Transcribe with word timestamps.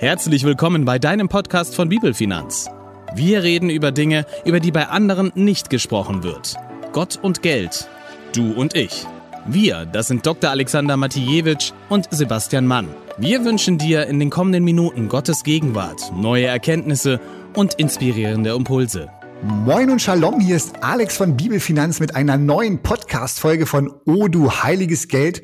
Herzlich 0.00 0.44
willkommen 0.44 0.86
bei 0.86 0.98
deinem 0.98 1.28
Podcast 1.28 1.74
von 1.74 1.90
Bibelfinanz. 1.90 2.70
Wir 3.14 3.42
reden 3.42 3.68
über 3.68 3.92
Dinge, 3.92 4.24
über 4.46 4.58
die 4.58 4.70
bei 4.72 4.88
anderen 4.88 5.30
nicht 5.34 5.68
gesprochen 5.68 6.22
wird. 6.22 6.54
Gott 6.92 7.18
und 7.20 7.42
Geld. 7.42 7.86
Du 8.34 8.54
und 8.54 8.74
ich. 8.74 9.06
Wir, 9.44 9.84
das 9.84 10.08
sind 10.08 10.24
Dr. 10.24 10.48
Alexander 10.48 10.96
Matijewitsch 10.96 11.72
und 11.90 12.08
Sebastian 12.10 12.66
Mann. 12.66 12.88
Wir 13.18 13.44
wünschen 13.44 13.76
dir 13.76 14.06
in 14.06 14.18
den 14.18 14.30
kommenden 14.30 14.64
Minuten 14.64 15.10
Gottes 15.10 15.42
Gegenwart, 15.42 16.10
neue 16.16 16.46
Erkenntnisse 16.46 17.20
und 17.54 17.74
inspirierende 17.74 18.54
Impulse. 18.54 19.10
Moin 19.42 19.90
und 19.90 20.00
Shalom, 20.00 20.40
hier 20.40 20.56
ist 20.56 20.82
Alex 20.82 21.18
von 21.18 21.36
Bibelfinanz 21.36 22.00
mit 22.00 22.14
einer 22.14 22.38
neuen 22.38 22.82
Podcast-Folge 22.82 23.66
von 23.66 23.90
O 24.06 24.28
du 24.28 24.50
heiliges 24.50 25.08
Geld. 25.08 25.42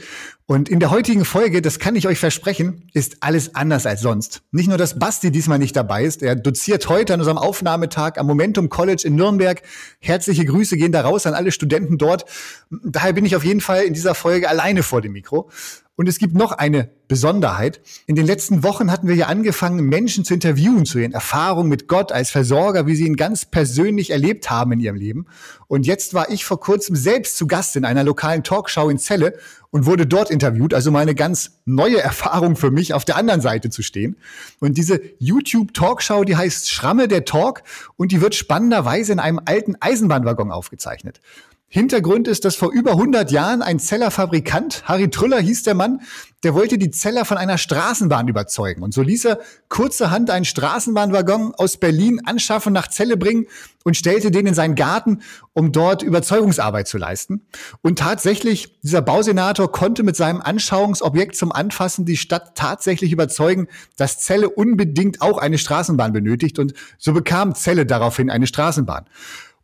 Und 0.48 0.68
in 0.68 0.78
der 0.78 0.92
heutigen 0.92 1.24
Folge, 1.24 1.60
das 1.60 1.80
kann 1.80 1.96
ich 1.96 2.06
euch 2.06 2.20
versprechen, 2.20 2.88
ist 2.92 3.16
alles 3.18 3.56
anders 3.56 3.84
als 3.84 4.00
sonst. 4.00 4.42
Nicht 4.52 4.68
nur, 4.68 4.78
dass 4.78 4.96
Basti 4.96 5.32
diesmal 5.32 5.58
nicht 5.58 5.74
dabei 5.74 6.04
ist, 6.04 6.22
er 6.22 6.36
doziert 6.36 6.88
heute 6.88 7.14
an 7.14 7.20
unserem 7.20 7.36
Aufnahmetag 7.36 8.16
am 8.16 8.28
Momentum 8.28 8.68
College 8.68 9.02
in 9.06 9.16
Nürnberg. 9.16 9.62
Herzliche 9.98 10.44
Grüße 10.44 10.76
gehen 10.76 10.92
da 10.92 11.00
raus 11.00 11.26
an 11.26 11.34
alle 11.34 11.50
Studenten 11.50 11.98
dort. 11.98 12.26
Daher 12.70 13.12
bin 13.12 13.24
ich 13.24 13.34
auf 13.34 13.44
jeden 13.44 13.60
Fall 13.60 13.82
in 13.82 13.94
dieser 13.94 14.14
Folge 14.14 14.48
alleine 14.48 14.84
vor 14.84 15.02
dem 15.02 15.12
Mikro. 15.12 15.50
Und 15.96 16.08
es 16.08 16.18
gibt 16.18 16.34
noch 16.34 16.52
eine 16.52 16.90
Besonderheit. 17.08 17.80
In 18.06 18.16
den 18.16 18.26
letzten 18.26 18.62
Wochen 18.62 18.92
hatten 18.92 19.08
wir 19.08 19.14
ja 19.14 19.26
angefangen, 19.28 19.86
Menschen 19.86 20.26
zu 20.26 20.34
interviewen 20.34 20.84
zu 20.84 20.98
ihren 20.98 21.12
Erfahrungen 21.12 21.70
mit 21.70 21.88
Gott 21.88 22.12
als 22.12 22.30
Versorger, 22.30 22.86
wie 22.86 22.94
sie 22.94 23.06
ihn 23.06 23.16
ganz 23.16 23.46
persönlich 23.46 24.10
erlebt 24.10 24.50
haben 24.50 24.72
in 24.72 24.80
ihrem 24.80 24.96
Leben. 24.96 25.26
Und 25.68 25.86
jetzt 25.86 26.12
war 26.12 26.30
ich 26.30 26.44
vor 26.44 26.60
kurzem 26.60 26.96
selbst 26.96 27.38
zu 27.38 27.46
Gast 27.46 27.76
in 27.76 27.86
einer 27.86 28.04
lokalen 28.04 28.42
Talkshow 28.42 28.90
in 28.90 28.98
Celle 28.98 29.38
und 29.70 29.86
wurde 29.86 30.06
dort 30.06 30.30
interviewt. 30.30 30.74
Also 30.74 30.90
meine 30.90 31.14
ganz 31.14 31.62
neue 31.64 32.00
Erfahrung 32.00 32.56
für 32.56 32.70
mich, 32.70 32.92
auf 32.92 33.06
der 33.06 33.16
anderen 33.16 33.40
Seite 33.40 33.70
zu 33.70 33.82
stehen. 33.82 34.16
Und 34.60 34.76
diese 34.76 35.00
YouTube-Talkshow, 35.18 36.24
die 36.24 36.36
heißt 36.36 36.70
Schramme 36.70 37.08
der 37.08 37.24
Talk 37.24 37.62
und 37.96 38.12
die 38.12 38.20
wird 38.20 38.34
spannenderweise 38.34 39.12
in 39.12 39.18
einem 39.18 39.40
alten 39.42 39.76
Eisenbahnwaggon 39.80 40.50
aufgezeichnet. 40.50 41.22
Hintergrund 41.68 42.28
ist, 42.28 42.44
dass 42.44 42.54
vor 42.54 42.70
über 42.72 42.92
100 42.92 43.32
Jahren 43.32 43.60
ein 43.60 43.80
Zellerfabrikant, 43.80 44.84
Harry 44.84 45.10
Trüller 45.10 45.40
hieß 45.40 45.64
der 45.64 45.74
Mann, 45.74 46.00
der 46.44 46.54
wollte 46.54 46.78
die 46.78 46.92
Zeller 46.92 47.24
von 47.24 47.38
einer 47.38 47.58
Straßenbahn 47.58 48.28
überzeugen. 48.28 48.84
Und 48.84 48.94
so 48.94 49.02
ließ 49.02 49.24
er 49.24 49.40
kurzerhand 49.68 50.30
einen 50.30 50.44
Straßenbahnwaggon 50.44 51.54
aus 51.56 51.76
Berlin 51.76 52.20
anschaffen, 52.24 52.72
nach 52.72 52.88
Celle 52.88 53.16
bringen 53.16 53.46
und 53.82 53.96
stellte 53.96 54.30
den 54.30 54.46
in 54.46 54.54
seinen 54.54 54.76
Garten, 54.76 55.22
um 55.54 55.72
dort 55.72 56.04
Überzeugungsarbeit 56.04 56.86
zu 56.86 56.98
leisten. 56.98 57.44
Und 57.82 57.98
tatsächlich, 57.98 58.80
dieser 58.82 59.02
Bausenator 59.02 59.72
konnte 59.72 60.04
mit 60.04 60.14
seinem 60.14 60.40
Anschauungsobjekt 60.40 61.34
zum 61.34 61.50
Anfassen 61.50 62.04
die 62.04 62.16
Stadt 62.16 62.54
tatsächlich 62.54 63.10
überzeugen, 63.10 63.66
dass 63.96 64.20
Celle 64.20 64.50
unbedingt 64.50 65.20
auch 65.20 65.38
eine 65.38 65.58
Straßenbahn 65.58 66.12
benötigt. 66.12 66.60
Und 66.60 66.74
so 66.96 67.12
bekam 67.12 67.56
Celle 67.56 67.86
daraufhin 67.86 68.30
eine 68.30 68.46
Straßenbahn. 68.46 69.06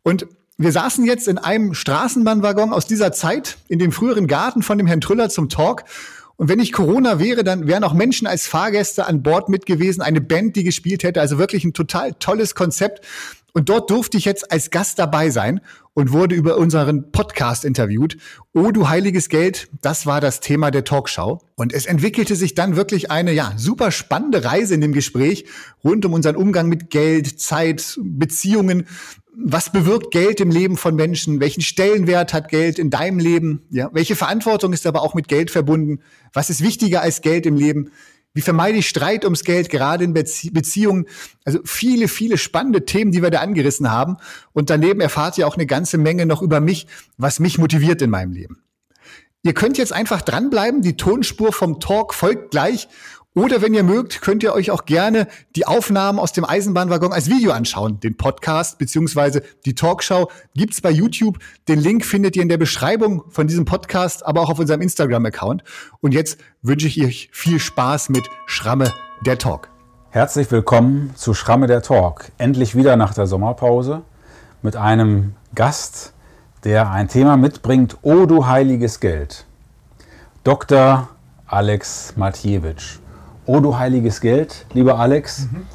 Und 0.03 0.27
wir 0.57 0.71
saßen 0.71 1.05
jetzt 1.05 1.27
in 1.27 1.37
einem 1.37 1.73
Straßenbahnwaggon 1.73 2.73
aus 2.73 2.85
dieser 2.85 3.11
Zeit 3.11 3.57
in 3.67 3.79
dem 3.79 3.91
früheren 3.91 4.27
Garten 4.27 4.61
von 4.61 4.77
dem 4.77 4.87
Herrn 4.87 5.01
Trüller 5.01 5.29
zum 5.29 5.49
Talk. 5.49 5.83
Und 6.35 6.49
wenn 6.49 6.59
nicht 6.59 6.73
Corona 6.73 7.19
wäre, 7.19 7.43
dann 7.43 7.67
wären 7.67 7.83
auch 7.83 7.93
Menschen 7.93 8.27
als 8.27 8.47
Fahrgäste 8.47 9.05
an 9.05 9.23
Bord 9.23 9.49
mit 9.49 9.65
gewesen, 9.65 10.01
eine 10.01 10.21
Band, 10.21 10.55
die 10.55 10.63
gespielt 10.63 11.03
hätte. 11.03 11.21
Also 11.21 11.37
wirklich 11.37 11.63
ein 11.63 11.73
total 11.73 12.13
tolles 12.13 12.55
Konzept. 12.55 13.05
Und 13.55 13.69
dort 13.69 13.91
durfte 13.91 14.17
ich 14.17 14.25
jetzt 14.25 14.51
als 14.51 14.71
Gast 14.71 14.97
dabei 14.97 15.29
sein 15.29 15.61
und 15.93 16.11
wurde 16.11 16.33
über 16.33 16.57
unseren 16.57 17.11
Podcast 17.11 17.65
interviewt. 17.65 18.17
Oh, 18.53 18.71
du 18.71 18.89
heiliges 18.89 19.29
Geld, 19.29 19.69
das 19.81 20.07
war 20.07 20.21
das 20.21 20.39
Thema 20.39 20.71
der 20.71 20.83
Talkshow. 20.83 21.39
Und 21.55 21.71
es 21.71 21.85
entwickelte 21.85 22.35
sich 22.35 22.55
dann 22.55 22.75
wirklich 22.75 23.11
eine, 23.11 23.31
ja, 23.31 23.53
super 23.55 23.91
spannende 23.91 24.43
Reise 24.43 24.73
in 24.73 24.81
dem 24.81 24.91
Gespräch 24.91 25.45
rund 25.83 26.03
um 26.03 26.13
unseren 26.13 26.35
Umgang 26.35 26.67
mit 26.67 26.89
Geld, 26.89 27.39
Zeit, 27.39 27.99
Beziehungen, 28.01 28.87
was 29.35 29.71
bewirkt 29.71 30.11
Geld 30.11 30.39
im 30.39 30.51
Leben 30.51 30.77
von 30.77 30.95
Menschen? 30.95 31.39
Welchen 31.39 31.61
Stellenwert 31.61 32.33
hat 32.33 32.49
Geld 32.49 32.77
in 32.77 32.89
deinem 32.89 33.19
Leben? 33.19 33.63
Ja, 33.69 33.89
welche 33.93 34.15
Verantwortung 34.15 34.73
ist 34.73 34.85
aber 34.85 35.01
auch 35.01 35.15
mit 35.15 35.27
Geld 35.27 35.51
verbunden? 35.51 36.01
Was 36.33 36.49
ist 36.49 36.61
wichtiger 36.61 37.01
als 37.01 37.21
Geld 37.21 37.45
im 37.45 37.55
Leben? 37.55 37.91
Wie 38.35 38.41
vermeide 38.41 38.79
ich 38.79 38.89
Streit 38.89 39.25
ums 39.25 39.43
Geld, 39.43 39.69
gerade 39.69 40.03
in 40.03 40.13
Bezie 40.13 40.49
Beziehungen? 40.49 41.05
Also 41.45 41.59
viele, 41.65 42.07
viele 42.07 42.37
spannende 42.37 42.85
Themen, 42.85 43.11
die 43.11 43.21
wir 43.21 43.29
da 43.29 43.41
angerissen 43.41 43.91
haben. 43.91 44.17
Und 44.53 44.69
daneben 44.69 45.01
erfahrt 45.01 45.37
ihr 45.37 45.47
auch 45.47 45.55
eine 45.55 45.67
ganze 45.67 45.97
Menge 45.97 46.25
noch 46.25 46.41
über 46.41 46.59
mich, 46.59 46.87
was 47.17 47.39
mich 47.39 47.57
motiviert 47.57 48.01
in 48.01 48.09
meinem 48.09 48.31
Leben. 48.31 48.63
Ihr 49.43 49.53
könnt 49.53 49.77
jetzt 49.77 49.93
einfach 49.93 50.21
dranbleiben. 50.21 50.81
Die 50.81 50.95
Tonspur 50.95 51.51
vom 51.51 51.79
Talk 51.79 52.13
folgt 52.13 52.51
gleich. 52.51 52.87
Oder 53.35 53.63
wenn 53.63 53.73
ihr 53.73 53.81
mögt, 53.81 54.21
könnt 54.21 54.43
ihr 54.43 54.53
euch 54.53 54.69
auch 54.69 54.85
gerne 54.85 55.27
die 55.55 55.65
Aufnahmen 55.65 56.19
aus 56.19 56.33
dem 56.33 56.45
Eisenbahnwaggon 56.45 57.11
als 57.11 57.31
Video 57.31 57.51
anschauen. 57.51 57.99
Den 57.99 58.15
Podcast 58.15 58.77
beziehungsweise 58.77 59.41
die 59.65 59.73
Talkshow 59.73 60.29
gibt's 60.53 60.81
bei 60.81 60.91
YouTube. 60.91 61.39
Den 61.67 61.79
Link 61.79 62.05
findet 62.05 62.35
ihr 62.35 62.43
in 62.43 62.49
der 62.49 62.59
Beschreibung 62.59 63.23
von 63.29 63.47
diesem 63.47 63.65
Podcast, 63.65 64.23
aber 64.23 64.41
auch 64.41 64.51
auf 64.51 64.59
unserem 64.59 64.81
Instagram-Account. 64.81 65.63
Und 65.99 66.13
jetzt 66.13 66.39
wünsche 66.61 66.85
ich 66.85 67.03
euch 67.03 67.29
viel 67.31 67.59
Spaß 67.59 68.09
mit 68.09 68.29
Schramme 68.45 68.93
der 69.25 69.39
Talk. 69.39 69.69
Herzlich 70.11 70.51
willkommen 70.51 71.09
zu 71.15 71.33
Schramme 71.33 71.65
der 71.65 71.81
Talk. 71.81 72.25
Endlich 72.37 72.75
wieder 72.75 72.97
nach 72.97 73.15
der 73.15 73.25
Sommerpause 73.25 74.03
mit 74.61 74.75
einem 74.75 75.33
Gast, 75.55 76.13
der 76.65 76.91
ein 76.91 77.07
Thema 77.07 77.35
mitbringt, 77.35 77.97
O 78.03 78.27
du 78.27 78.45
heiliges 78.45 78.99
Geld. 78.99 79.45
Dr. 80.43 81.09
Alex 81.47 82.13
Matjewitsch. 82.15 82.99
O 83.45 83.59
du 83.59 83.77
heiliges 83.77 84.21
Geld, 84.21 84.65
lieber 84.73 84.99
Alex. 84.99 85.47
Mhm. 85.51 85.67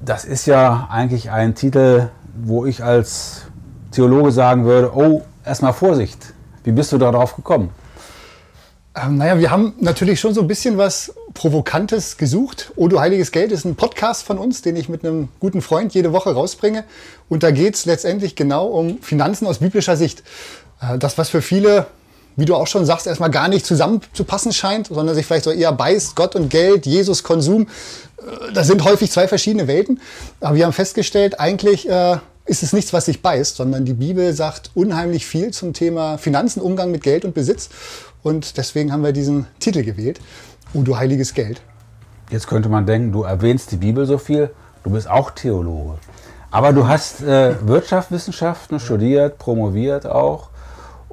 Das 0.00 0.24
ist 0.24 0.46
ja 0.46 0.88
eigentlich 0.90 1.30
ein 1.30 1.54
Titel, 1.54 2.08
wo 2.34 2.66
ich 2.66 2.82
als 2.82 3.42
Theologe 3.90 4.32
sagen 4.32 4.64
würde, 4.64 4.92
oh, 4.94 5.22
erstmal 5.44 5.72
Vorsicht. 5.72 6.34
Wie 6.62 6.72
bist 6.72 6.92
du 6.92 6.98
darauf 6.98 7.36
gekommen? 7.36 7.70
Ähm, 8.96 9.16
naja, 9.16 9.38
wir 9.38 9.50
haben 9.50 9.74
natürlich 9.80 10.20
schon 10.20 10.34
so 10.34 10.42
ein 10.42 10.46
bisschen 10.46 10.78
was 10.78 11.14
Provokantes 11.32 12.16
gesucht. 12.16 12.72
O 12.76 12.86
du 12.86 13.00
heiliges 13.00 13.32
Geld 13.32 13.50
ist 13.50 13.64
ein 13.64 13.74
Podcast 13.74 14.24
von 14.24 14.38
uns, 14.38 14.62
den 14.62 14.76
ich 14.76 14.88
mit 14.88 15.04
einem 15.04 15.28
guten 15.40 15.62
Freund 15.62 15.94
jede 15.94 16.12
Woche 16.12 16.32
rausbringe. 16.32 16.84
Und 17.28 17.42
da 17.42 17.50
geht 17.50 17.74
es 17.74 17.86
letztendlich 17.86 18.36
genau 18.36 18.66
um 18.66 18.98
Finanzen 19.02 19.46
aus 19.46 19.58
biblischer 19.58 19.96
Sicht. 19.96 20.22
Äh, 20.80 20.98
das, 20.98 21.18
was 21.18 21.28
für 21.28 21.42
viele 21.42 21.86
wie 22.36 22.44
du 22.44 22.54
auch 22.54 22.66
schon 22.66 22.84
sagst, 22.84 23.06
erstmal 23.06 23.30
gar 23.30 23.48
nicht 23.48 23.64
zusammenzupassen 23.64 24.52
scheint, 24.52 24.88
sondern 24.88 25.14
sich 25.14 25.26
vielleicht 25.26 25.44
so 25.44 25.50
eher 25.50 25.72
beißt, 25.72 26.16
Gott 26.16 26.36
und 26.36 26.48
Geld, 26.48 26.86
Jesus, 26.86 27.22
Konsum. 27.22 27.62
Äh, 28.18 28.52
das 28.52 28.66
sind 28.66 28.84
häufig 28.84 29.10
zwei 29.10 29.28
verschiedene 29.28 29.66
Welten. 29.66 30.00
Aber 30.40 30.56
wir 30.56 30.64
haben 30.64 30.72
festgestellt, 30.72 31.40
eigentlich 31.40 31.88
äh, 31.88 32.18
ist 32.46 32.62
es 32.62 32.72
nichts, 32.72 32.92
was 32.92 33.06
sich 33.06 33.22
beißt, 33.22 33.56
sondern 33.56 33.84
die 33.84 33.94
Bibel 33.94 34.32
sagt 34.32 34.70
unheimlich 34.74 35.26
viel 35.26 35.50
zum 35.52 35.72
Thema 35.72 36.18
Finanzen, 36.18 36.60
Umgang 36.60 36.90
mit 36.90 37.02
Geld 37.02 37.24
und 37.24 37.34
Besitz. 37.34 37.70
Und 38.22 38.56
deswegen 38.58 38.92
haben 38.92 39.02
wir 39.02 39.12
diesen 39.12 39.46
Titel 39.60 39.82
gewählt, 39.82 40.20
O 40.74 40.82
du 40.82 40.96
heiliges 40.96 41.34
Geld. 41.34 41.60
Jetzt 42.30 42.46
könnte 42.46 42.68
man 42.68 42.86
denken, 42.86 43.12
du 43.12 43.22
erwähnst 43.22 43.70
die 43.70 43.76
Bibel 43.76 44.06
so 44.06 44.18
viel, 44.18 44.50
du 44.82 44.90
bist 44.90 45.08
auch 45.08 45.30
Theologe. 45.30 45.98
Aber 46.50 46.72
du 46.72 46.86
hast 46.86 47.22
äh, 47.22 47.54
Wirtschaftswissenschaften 47.66 48.78
studiert, 48.78 49.38
promoviert 49.38 50.06
auch. 50.06 50.50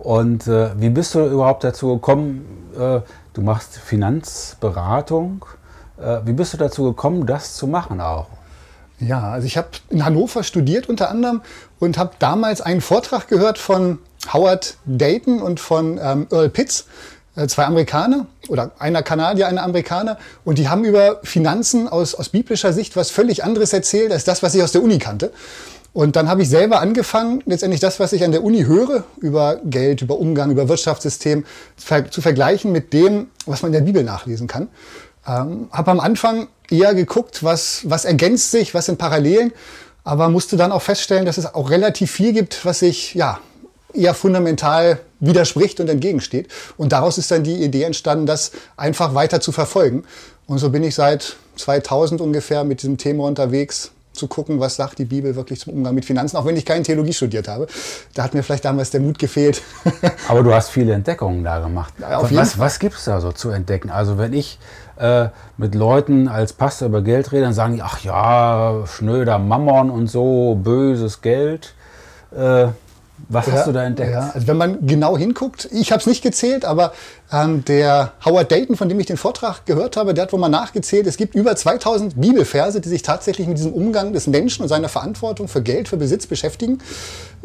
Und 0.01 0.47
äh, 0.47 0.71
wie 0.81 0.89
bist 0.89 1.13
du 1.13 1.23
überhaupt 1.27 1.63
dazu 1.63 1.93
gekommen? 1.93 2.71
Äh, 2.75 3.01
du 3.33 3.41
machst 3.41 3.77
Finanzberatung. 3.77 5.45
Äh, 6.01 6.21
wie 6.25 6.33
bist 6.33 6.53
du 6.53 6.57
dazu 6.57 6.85
gekommen, 6.85 7.27
das 7.27 7.55
zu 7.55 7.67
machen 7.67 8.01
auch? 8.01 8.25
Ja, 8.99 9.31
also 9.31 9.45
ich 9.45 9.57
habe 9.57 9.67
in 9.89 10.03
Hannover 10.03 10.43
studiert 10.43 10.89
unter 10.89 11.11
anderem 11.11 11.41
und 11.79 11.99
habe 11.99 12.13
damals 12.17 12.61
einen 12.61 12.81
Vortrag 12.81 13.27
gehört 13.27 13.59
von 13.59 13.99
Howard 14.33 14.77
Dayton 14.85 15.39
und 15.39 15.59
von 15.59 15.99
ähm, 16.01 16.25
Earl 16.31 16.49
Pitts, 16.49 16.85
äh, 17.35 17.45
zwei 17.45 17.65
Amerikaner 17.65 18.25
oder 18.47 18.71
einer 18.79 19.03
Kanadier, 19.03 19.47
einer 19.47 19.61
Amerikaner. 19.61 20.17
Und 20.43 20.57
die 20.57 20.67
haben 20.67 20.83
über 20.83 21.19
Finanzen 21.21 21.87
aus, 21.87 22.15
aus 22.15 22.29
biblischer 22.29 22.73
Sicht 22.73 22.95
was 22.95 23.11
völlig 23.11 23.43
anderes 23.43 23.71
erzählt 23.71 24.11
als 24.11 24.23
das, 24.23 24.41
was 24.41 24.55
ich 24.55 24.63
aus 24.63 24.71
der 24.71 24.81
Uni 24.81 24.97
kannte. 24.97 25.31
Und 25.93 26.15
dann 26.15 26.29
habe 26.29 26.41
ich 26.41 26.49
selber 26.49 26.79
angefangen, 26.79 27.43
letztendlich 27.45 27.81
das, 27.81 27.99
was 27.99 28.13
ich 28.13 28.23
an 28.23 28.31
der 28.31 28.43
Uni 28.43 28.63
höre, 28.63 29.03
über 29.19 29.59
Geld, 29.65 30.01
über 30.01 30.17
Umgang, 30.17 30.49
über 30.51 30.69
Wirtschaftssystem, 30.69 31.43
zu 32.09 32.21
vergleichen 32.21 32.71
mit 32.71 32.93
dem, 32.93 33.27
was 33.45 33.61
man 33.61 33.73
in 33.73 33.79
der 33.79 33.85
Bibel 33.85 34.03
nachlesen 34.03 34.47
kann. 34.47 34.69
Ähm, 35.27 35.67
habe 35.71 35.91
am 35.91 35.99
Anfang 35.99 36.47
eher 36.69 36.93
geguckt, 36.95 37.43
was, 37.43 37.81
was 37.83 38.05
ergänzt 38.05 38.51
sich, 38.51 38.73
was 38.73 38.85
sind 38.85 38.97
Parallelen, 38.97 39.51
aber 40.03 40.29
musste 40.29 40.55
dann 40.55 40.71
auch 40.71 40.81
feststellen, 40.81 41.25
dass 41.25 41.37
es 41.37 41.53
auch 41.53 41.69
relativ 41.69 42.09
viel 42.09 42.31
gibt, 42.31 42.65
was 42.65 42.79
sich 42.79 43.13
ja, 43.13 43.39
eher 43.93 44.13
fundamental 44.13 44.99
widerspricht 45.19 45.79
und 45.79 45.89
entgegensteht. 45.89 46.47
Und 46.77 46.93
daraus 46.93 47.17
ist 47.17 47.29
dann 47.31 47.43
die 47.43 47.63
Idee 47.63 47.83
entstanden, 47.83 48.25
das 48.25 48.51
einfach 48.77 49.13
weiter 49.13 49.41
zu 49.41 49.51
verfolgen. 49.51 50.03
Und 50.47 50.57
so 50.57 50.69
bin 50.69 50.83
ich 50.83 50.95
seit 50.95 51.35
2000 51.57 52.21
ungefähr 52.21 52.63
mit 52.63 52.81
diesem 52.81 52.97
Thema 52.97 53.25
unterwegs, 53.25 53.91
zu 54.13 54.27
gucken, 54.27 54.59
was 54.59 54.75
sagt 54.75 54.99
die 54.99 55.05
Bibel 55.05 55.35
wirklich 55.35 55.59
zum 55.59 55.73
Umgang 55.73 55.95
mit 55.95 56.05
Finanzen, 56.05 56.37
auch 56.37 56.45
wenn 56.45 56.57
ich 56.57 56.65
keine 56.65 56.83
Theologie 56.83 57.13
studiert 57.13 57.47
habe. 57.47 57.67
Da 58.13 58.23
hat 58.23 58.33
mir 58.33 58.43
vielleicht 58.43 58.65
damals 58.65 58.89
der 58.91 59.01
Mut 59.01 59.17
gefehlt. 59.19 59.61
Aber 60.27 60.43
du 60.43 60.53
hast 60.53 60.69
viele 60.69 60.93
Entdeckungen 60.93 61.43
da 61.43 61.59
gemacht. 61.59 61.93
Ja, 61.99 62.21
was 62.31 62.59
was 62.59 62.79
gibt 62.79 62.95
es 62.95 63.05
da 63.05 63.21
so 63.21 63.31
zu 63.31 63.49
entdecken? 63.49 63.89
Also 63.89 64.17
wenn 64.17 64.33
ich 64.33 64.59
äh, 64.97 65.29
mit 65.57 65.75
Leuten 65.75 66.27
als 66.27 66.53
Pastor 66.53 66.89
über 66.89 67.01
Geld 67.01 67.31
rede, 67.31 67.43
dann 67.43 67.53
sagen 67.53 67.75
die, 67.75 67.81
ach 67.81 68.03
ja, 68.03 68.83
schnöder 68.85 69.39
Mammon 69.39 69.89
und 69.89 70.07
so, 70.07 70.55
böses 70.55 71.21
Geld. 71.21 71.73
Äh, 72.31 72.67
was 73.33 73.47
ja, 73.47 73.53
hast 73.53 73.67
du 73.67 73.71
da 73.71 73.83
entdeckt? 73.83 74.11
Ja, 74.11 74.31
also 74.33 74.47
wenn 74.47 74.57
man 74.57 74.85
genau 74.85 75.17
hinguckt, 75.17 75.69
ich 75.71 75.91
habe 75.91 76.01
es 76.01 76.07
nicht 76.07 76.21
gezählt, 76.21 76.65
aber 76.65 76.91
ähm, 77.31 77.63
der 77.65 78.11
Howard 78.25 78.51
Dayton, 78.51 78.75
von 78.75 78.89
dem 78.89 78.99
ich 78.99 79.05
den 79.05 79.17
Vortrag 79.17 79.65
gehört 79.65 79.95
habe, 79.95 80.13
der 80.13 80.23
hat 80.23 80.33
wohl 80.33 80.39
mal 80.39 80.49
nachgezählt, 80.49 81.07
es 81.07 81.15
gibt 81.15 81.33
über 81.33 81.55
2000 81.55 82.19
Bibelverse, 82.19 82.81
die 82.81 82.89
sich 82.89 83.03
tatsächlich 83.03 83.47
mit 83.47 83.57
diesem 83.57 83.71
Umgang 83.71 84.11
des 84.11 84.27
Menschen 84.27 84.63
und 84.63 84.67
seiner 84.67 84.89
Verantwortung 84.89 85.47
für 85.47 85.61
Geld, 85.61 85.87
für 85.87 85.97
Besitz 85.97 86.27
beschäftigen. 86.27 86.79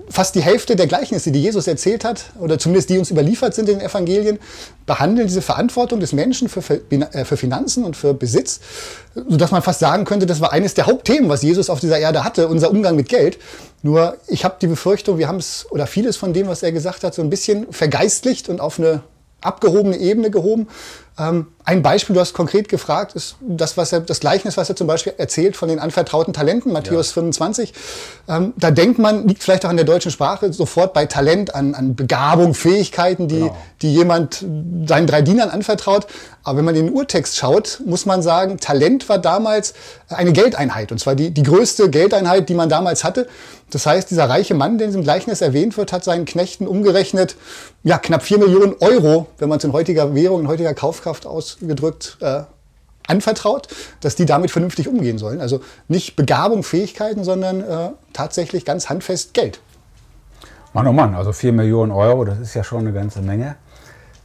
Fast 0.09 0.35
die 0.35 0.43
Hälfte 0.43 0.77
der 0.77 0.87
Gleichnisse, 0.87 1.31
die 1.31 1.41
Jesus 1.41 1.67
erzählt 1.67 2.05
hat, 2.05 2.27
oder 2.39 2.59
zumindest 2.59 2.91
die 2.91 2.99
uns 2.99 3.11
überliefert 3.11 3.55
sind 3.55 3.69
in 3.69 3.79
den 3.79 3.89
Evangelien, 3.89 4.39
behandeln 4.87 5.27
diese 5.27 5.43
Verantwortung 5.43 6.01
des 6.01 6.13
Menschen 6.13 6.49
für, 6.49 6.63
für, 6.63 6.81
äh, 6.91 7.25
für 7.25 7.37
Finanzen 7.37 7.85
und 7.85 7.97
für 7.97 8.13
Besitz, 8.13 8.61
sodass 9.15 9.51
man 9.51 9.63
fast 9.63 9.81
sagen 9.81 10.05
könnte, 10.05 10.27
das 10.27 10.41
war 10.41 10.53
eines 10.53 10.75
der 10.75 10.87
Hauptthemen, 10.87 11.29
was 11.29 11.43
Jesus 11.43 11.71
auf 11.71 11.81
dieser 11.81 11.99
Erde 11.99 12.25
hatte, 12.25 12.49
unser 12.49 12.71
Umgang 12.71 12.97
mit 12.97 13.09
Geld. 13.09 13.39
Nur 13.87 14.17
ich 14.27 14.45
habe 14.45 14.57
die 14.61 14.67
Befürchtung, 14.67 15.17
wir 15.17 15.29
haben 15.29 15.37
es, 15.37 15.65
oder 15.71 15.87
vieles 15.87 16.17
von 16.17 16.33
dem, 16.33 16.49
was 16.49 16.65
er 16.65 16.73
gesagt 16.73 17.05
hat, 17.05 17.15
so 17.15 17.23
ein 17.23 17.31
bisschen 17.31 17.73
vergeistlicht 17.73 18.49
und 18.49 18.61
auf 18.61 18.81
eine 18.81 19.05
abgehobene 19.43 19.97
Ebene 19.97 20.33
gehoben. 20.33 20.67
Ähm, 21.19 21.47
ein 21.65 21.83
Beispiel, 21.83 22.15
du 22.15 22.21
hast 22.21 22.33
konkret 22.33 22.69
gefragt, 22.69 23.15
ist 23.15 23.37
das, 23.41 23.77
was 23.77 23.91
er, 23.91 24.01
das 24.01 24.21
Gleichnis, 24.21 24.57
was 24.57 24.69
er 24.69 24.77
zum 24.77 24.87
Beispiel 24.87 25.15
erzählt 25.17 25.57
von 25.57 25.69
den 25.69 25.79
anvertrauten 25.79 26.33
Talenten, 26.33 26.73
Matthäus 26.73 27.09
ja. 27.09 27.15
25. 27.15 27.73
Ähm, 28.29 28.53
da 28.57 28.71
denkt 28.71 28.99
man, 28.99 29.27
liegt 29.27 29.43
vielleicht 29.43 29.65
auch 29.65 29.71
an 29.71 29.77
der 29.77 29.87
deutschen 29.87 30.13
Sprache, 30.13 30.53
sofort 30.53 30.93
bei 30.93 31.07
Talent 31.07 31.55
an, 31.55 31.75
an 31.75 31.97
Begabung, 31.97 32.55
Fähigkeiten, 32.55 33.29
die, 33.29 33.41
genau. 33.41 33.57
die 33.83 33.95
jemand 33.95 34.45
seinen 34.87 35.07
drei 35.07 35.23
Dienern 35.23 35.49
anvertraut. 35.49 36.07
Aber 36.45 36.59
wenn 36.59 36.65
man 36.65 36.77
in 36.77 36.87
den 36.87 36.95
Urtext 36.95 37.37
schaut, 37.37 37.81
muss 37.85 38.07
man 38.07 38.23
sagen, 38.23 38.59
Talent 38.59 39.09
war 39.09 39.19
damals 39.19 39.75
eine 40.09 40.33
Geldeinheit. 40.33 40.93
Und 40.93 40.99
zwar 40.99 41.17
die, 41.17 41.31
die 41.31 41.43
größte 41.43 41.91
Geldeinheit, 41.91 42.49
die 42.49 42.55
man 42.55 42.69
damals 42.69 43.03
hatte. 43.03 43.27
Das 43.71 43.85
heißt, 43.85 44.11
dieser 44.13 44.29
reiche 44.29 44.55
Mann, 44.55 44.79
der 44.79 44.85
in 44.85 44.91
diesem 44.93 45.03
Gleichnis 45.03 45.41
erwähnt 45.41 45.77
wird, 45.77 45.93
hat 45.93 46.05
seinen 46.05 46.25
Knechten 46.25 46.69
umgerechnet, 46.69 47.35
ja, 47.83 47.99
knapp 47.99 48.23
vier 48.23 48.39
Millionen 48.39 48.75
Euro, 48.79 49.27
wenn 49.39 49.49
man 49.49 49.59
es 49.59 49.65
in 49.65 49.73
heutiger 49.73 50.15
Währung, 50.15 50.43
in 50.43 50.49
heutiger 50.49 50.73
Kaufkraft 50.73 51.06
aus 51.07 51.25
ausgedrückt 51.27 52.19
äh, 52.21 52.43
anvertraut, 53.07 53.69
dass 54.01 54.17
die 54.17 54.27
damit 54.27 54.51
vernünftig 54.51 54.89
umgehen 54.89 55.19
sollen. 55.19 55.41
Also 55.41 55.61
nicht 55.89 56.17
Begabung, 56.17 56.63
Fähigkeiten, 56.63 57.25
sondern 57.25 57.61
äh, 57.63 57.91
tatsächlich 58.13 58.65
ganz 58.65 58.89
handfest 58.89 59.35
Geld. 59.35 59.61
Mann, 60.73 60.87
oh 60.87 60.93
Mann, 60.93 61.15
also 61.15 61.33
4 61.33 61.53
Millionen 61.53 61.93
Euro, 61.93 62.25
das 62.25 62.39
ist 62.39 62.55
ja 62.55 62.63
schon 62.63 62.81
eine 62.81 62.93
ganze 62.93 63.23
Menge. 63.23 63.57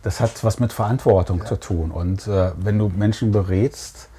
Das 0.04 0.20
hat 0.20 0.44
was 0.44 0.60
mit 0.60 0.74
Verantwortung 0.74 1.40
ja. 1.40 1.46
zu 1.46 1.56
tun. 1.58 1.92
Und 1.92 2.28
äh, 2.28 2.52
wenn 2.58 2.78
du 2.78 2.90
Menschen 2.90 3.32
berätst, 3.32 4.10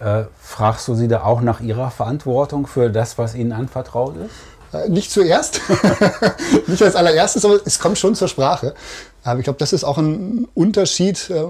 äh, 0.00 0.24
fragst 0.40 0.86
du 0.88 0.94
sie 0.94 1.08
da 1.08 1.22
auch 1.22 1.40
nach 1.40 1.60
ihrer 1.60 1.90
Verantwortung 1.90 2.66
für 2.66 2.90
das, 2.90 3.18
was 3.18 3.34
ihnen 3.34 3.52
anvertraut 3.52 4.16
ist? 4.16 4.74
Äh, 4.74 4.88
nicht 4.88 5.10
zuerst, 5.10 5.60
nicht 6.66 6.82
als 6.82 6.94
allererstes, 6.94 7.44
aber 7.44 7.60
es 7.64 7.78
kommt 7.78 7.98
schon 7.98 8.14
zur 8.14 8.28
Sprache. 8.28 8.74
Aber 9.24 9.38
ich 9.40 9.44
glaube, 9.44 9.58
das 9.58 9.72
ist 9.72 9.84
auch 9.84 9.98
ein 9.98 10.46
Unterschied 10.54 11.30
äh, 11.30 11.44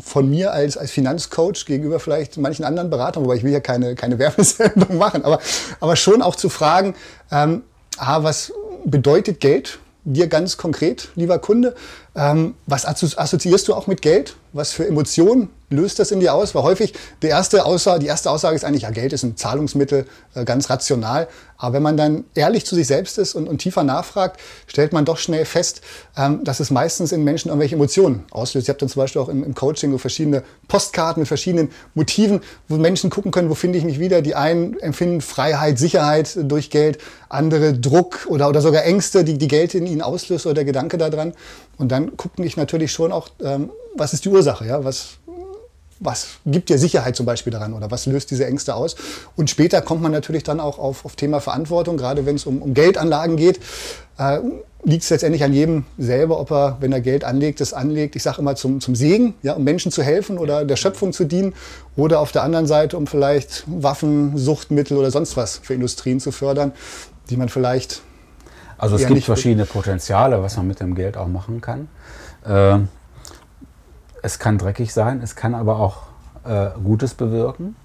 von 0.00 0.28
mir 0.28 0.52
als, 0.52 0.76
als 0.76 0.90
Finanzcoach 0.90 1.64
gegenüber 1.66 2.00
vielleicht 2.00 2.36
manchen 2.36 2.64
anderen 2.64 2.90
Beratern, 2.90 3.24
wobei 3.24 3.36
ich 3.36 3.42
will 3.42 3.52
ja 3.52 3.60
keine, 3.60 3.94
keine 3.94 4.18
Werbesendung 4.18 4.98
machen, 4.98 5.24
aber, 5.24 5.40
aber 5.80 5.96
schon 5.96 6.22
auch 6.22 6.36
zu 6.36 6.48
fragen, 6.48 6.94
ähm, 7.30 7.62
ah, 7.96 8.22
was 8.22 8.52
bedeutet 8.84 9.40
Geld 9.40 9.78
dir 10.04 10.26
ganz 10.26 10.56
konkret, 10.56 11.08
lieber 11.14 11.38
Kunde? 11.38 11.74
Ähm, 12.14 12.54
was 12.66 12.84
assoziierst 12.84 13.68
du 13.68 13.74
auch 13.74 13.86
mit 13.86 14.02
Geld? 14.02 14.36
Was 14.52 14.72
für 14.72 14.86
Emotionen 14.86 15.48
löst 15.70 15.98
das 15.98 16.10
in 16.10 16.20
dir 16.20 16.34
aus? 16.34 16.54
Weil 16.54 16.62
häufig 16.62 16.94
die 17.22 17.28
erste 17.28 17.64
Aussage, 17.64 18.00
die 18.00 18.06
erste 18.06 18.30
Aussage 18.30 18.56
ist 18.56 18.64
eigentlich, 18.64 18.82
ja, 18.82 18.90
Geld 18.90 19.12
ist 19.12 19.22
ein 19.22 19.36
Zahlungsmittel, 19.36 20.06
äh, 20.34 20.44
ganz 20.44 20.70
rational. 20.70 21.28
Aber 21.56 21.74
wenn 21.74 21.82
man 21.82 21.96
dann 21.96 22.24
ehrlich 22.34 22.66
zu 22.66 22.74
sich 22.74 22.86
selbst 22.86 23.16
ist 23.16 23.34
und, 23.34 23.48
und 23.48 23.58
tiefer 23.58 23.84
nachfragt, 23.84 24.40
stellt 24.66 24.92
man 24.92 25.04
doch 25.04 25.18
schnell 25.18 25.44
fest, 25.44 25.80
ähm, 26.16 26.42
dass 26.44 26.60
es 26.60 26.70
meistens 26.70 27.12
in 27.12 27.24
Menschen 27.24 27.48
irgendwelche 27.48 27.76
Emotionen 27.76 28.24
auslöst. 28.30 28.66
Ich 28.66 28.68
habe 28.68 28.78
dann 28.78 28.88
zum 28.88 29.00
Beispiel 29.00 29.22
auch 29.22 29.28
im, 29.28 29.44
im, 29.44 29.54
Coaching 29.54 29.92
so 29.92 29.98
verschiedene 29.98 30.42
Postkarten 30.68 31.20
mit 31.20 31.28
verschiedenen 31.28 31.70
Motiven, 31.94 32.40
wo 32.68 32.76
Menschen 32.76 33.08
gucken 33.08 33.30
können, 33.30 33.50
wo 33.50 33.54
finde 33.54 33.78
ich 33.78 33.84
mich 33.84 34.00
wieder. 34.00 34.20
Die 34.20 34.34
einen 34.34 34.78
empfinden 34.80 35.20
Freiheit, 35.20 35.78
Sicherheit 35.78 36.36
durch 36.36 36.70
Geld, 36.70 36.98
andere 37.28 37.72
Druck 37.72 38.26
oder, 38.28 38.48
oder 38.48 38.60
sogar 38.60 38.84
Ängste, 38.84 39.24
die, 39.24 39.38
die 39.38 39.48
Geld 39.48 39.74
in 39.74 39.86
ihnen 39.86 40.02
auslöst 40.02 40.46
oder 40.46 40.54
der 40.54 40.64
Gedanke 40.64 40.98
daran. 40.98 41.34
Und 41.78 41.90
dann 41.90 42.16
gucke 42.16 42.44
ich 42.44 42.56
natürlich 42.56 42.92
schon 42.92 43.12
auch, 43.12 43.28
ähm, 43.42 43.70
was 43.96 44.12
ist 44.12 44.24
die 44.24 44.28
Ursache, 44.28 44.66
ja? 44.66 44.84
was, 44.84 45.18
was 46.00 46.28
gibt 46.44 46.68
dir 46.68 46.78
Sicherheit 46.78 47.16
zum 47.16 47.26
Beispiel 47.26 47.52
daran 47.52 47.72
oder 47.72 47.90
was 47.90 48.06
löst 48.06 48.30
diese 48.30 48.46
Ängste 48.46 48.74
aus? 48.74 48.96
Und 49.36 49.50
später 49.50 49.80
kommt 49.82 50.02
man 50.02 50.12
natürlich 50.12 50.42
dann 50.42 50.60
auch 50.60 50.78
auf, 50.78 51.04
auf 51.04 51.16
Thema 51.16 51.40
Verantwortung, 51.40 51.96
gerade 51.96 52.26
wenn 52.26 52.36
es 52.36 52.46
um, 52.46 52.62
um 52.62 52.74
Geldanlagen 52.74 53.36
geht. 53.36 53.60
Äh, 54.18 54.40
liegt 54.84 55.02
es 55.02 55.10
letztendlich 55.10 55.42
an 55.42 55.52
jedem 55.52 55.84
selber, 55.96 56.38
ob 56.38 56.50
er, 56.50 56.76
wenn 56.80 56.92
er 56.92 57.00
Geld 57.00 57.24
anlegt, 57.24 57.60
das 57.60 57.72
anlegt, 57.72 58.16
ich 58.16 58.22
sage 58.22 58.40
immer 58.40 58.54
zum, 58.54 58.80
zum 58.80 58.94
Segen, 58.94 59.34
ja, 59.42 59.54
um 59.54 59.64
Menschen 59.64 59.90
zu 59.90 60.02
helfen 60.02 60.36
oder 60.36 60.64
der 60.64 60.76
Schöpfung 60.76 61.12
zu 61.14 61.24
dienen 61.24 61.54
oder 61.96 62.20
auf 62.20 62.32
der 62.32 62.42
anderen 62.42 62.66
Seite, 62.66 62.98
um 62.98 63.06
vielleicht 63.06 63.64
Waffen, 63.66 64.36
Suchtmittel 64.36 64.98
oder 64.98 65.10
sonst 65.10 65.36
was 65.38 65.58
für 65.58 65.72
Industrien 65.72 66.20
zu 66.20 66.32
fördern, 66.32 66.72
die 67.30 67.36
man 67.36 67.48
vielleicht 67.48 68.02
also 68.76 68.96
es 68.96 69.06
gibt 69.06 69.24
verschiedene 69.24 69.66
Potenziale, 69.66 70.42
was 70.42 70.56
man 70.56 70.66
mit 70.66 70.80
dem 70.80 70.94
Geld 70.94 71.16
auch 71.16 71.28
machen 71.28 71.60
kann. 71.60 71.88
Äh, 72.44 72.80
es 74.24 74.38
kann 74.38 74.56
dreckig 74.56 74.94
sein, 74.94 75.20
es 75.22 75.36
kann 75.36 75.54
aber 75.54 75.78
auch 75.78 76.04
äh, 76.44 76.70
Gutes 76.82 77.12
bewirken. 77.12 77.76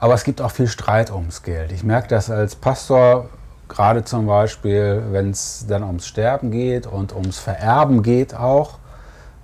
Aber 0.00 0.14
es 0.14 0.24
gibt 0.24 0.40
auch 0.40 0.50
viel 0.50 0.66
Streit 0.66 1.12
ums 1.12 1.44
Geld. 1.44 1.70
Ich 1.70 1.84
merke 1.84 2.08
das 2.08 2.28
als 2.28 2.56
Pastor, 2.56 3.28
gerade 3.68 4.02
zum 4.02 4.26
Beispiel, 4.26 5.04
wenn 5.10 5.30
es 5.30 5.66
dann 5.68 5.84
ums 5.84 6.06
Sterben 6.06 6.50
geht 6.50 6.88
und 6.88 7.14
ums 7.14 7.38
Vererben 7.38 8.02
geht 8.02 8.34
auch, 8.34 8.78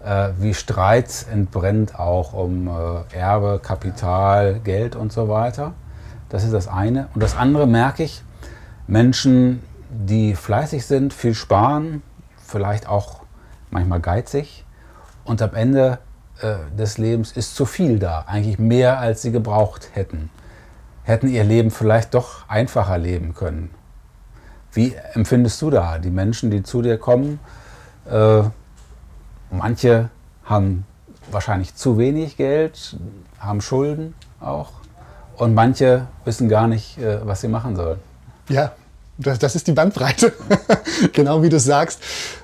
äh, 0.05 0.31
wie 0.39 0.53
Streit 0.55 1.27
entbrennt 1.31 1.97
auch 1.97 2.33
um 2.33 2.67
äh, 2.67 3.17
Erbe, 3.17 3.61
Kapital, 3.63 4.59
Geld 4.59 4.97
und 4.97 5.13
so 5.13 5.29
weiter. 5.29 5.75
Das 6.29 6.43
ist 6.43 6.53
das 6.53 6.67
eine. 6.67 7.07
Und 7.15 7.23
das 7.23 7.37
andere 7.37 7.69
merke 7.69 8.03
ich, 8.03 8.25
Menschen 8.89 9.63
die 9.91 10.35
fleißig 10.35 10.85
sind, 10.87 11.15
viel 11.15 11.35
sparen, 11.35 12.03
vielleicht 12.45 12.89
auch 12.89 13.21
manchmal 13.71 14.01
geizig 14.01 14.65
und 15.25 15.41
am 15.41 15.55
Ende 15.55 15.99
des 16.79 16.99
Lebens 16.99 17.33
ist 17.33 17.57
zu 17.57 17.65
viel 17.65 17.99
da, 17.99 18.25
eigentlich 18.27 18.59
mehr 18.59 18.99
als 18.99 19.23
sie 19.23 19.33
gebraucht 19.33 19.91
hätten. 19.93 20.31
Hätten 21.05 21.29
ihr 21.29 21.45
Leben 21.45 21.71
vielleicht 21.71 22.15
doch 22.15 22.49
einfacher 22.49 22.99
leben 22.99 23.35
können. 23.35 23.71
Wie 24.73 24.95
empfindest 25.15 25.63
du 25.63 25.71
da 25.71 25.99
die 25.99 26.11
Menschen, 26.11 26.51
die 26.51 26.63
zu 26.63 26.83
dir 26.83 26.99
kommen? 26.99 27.41
Äh, 28.11 28.43
manche 29.51 30.11
haben 30.45 30.85
wahrscheinlich 31.31 31.75
zu 31.75 31.97
wenig 31.97 32.37
Geld, 32.37 32.97
haben 33.39 33.63
Schulden 33.63 34.15
auch 34.39 34.73
und 35.37 35.55
manche 35.55 36.07
wissen 36.25 36.49
gar 36.49 36.69
nicht, 36.69 36.99
äh, 36.99 37.27
was 37.27 37.41
sie 37.41 37.49
machen 37.49 37.75
sollen. 37.75 37.99
Ja, 38.49 38.73
das, 39.19 39.39
das 39.39 39.57
ist 39.57 39.67
die 39.67 39.73
Bandbreite, 39.73 40.33
genau 41.13 41.43
wie 41.43 41.49
du 41.49 41.59
sagst. 41.59 42.01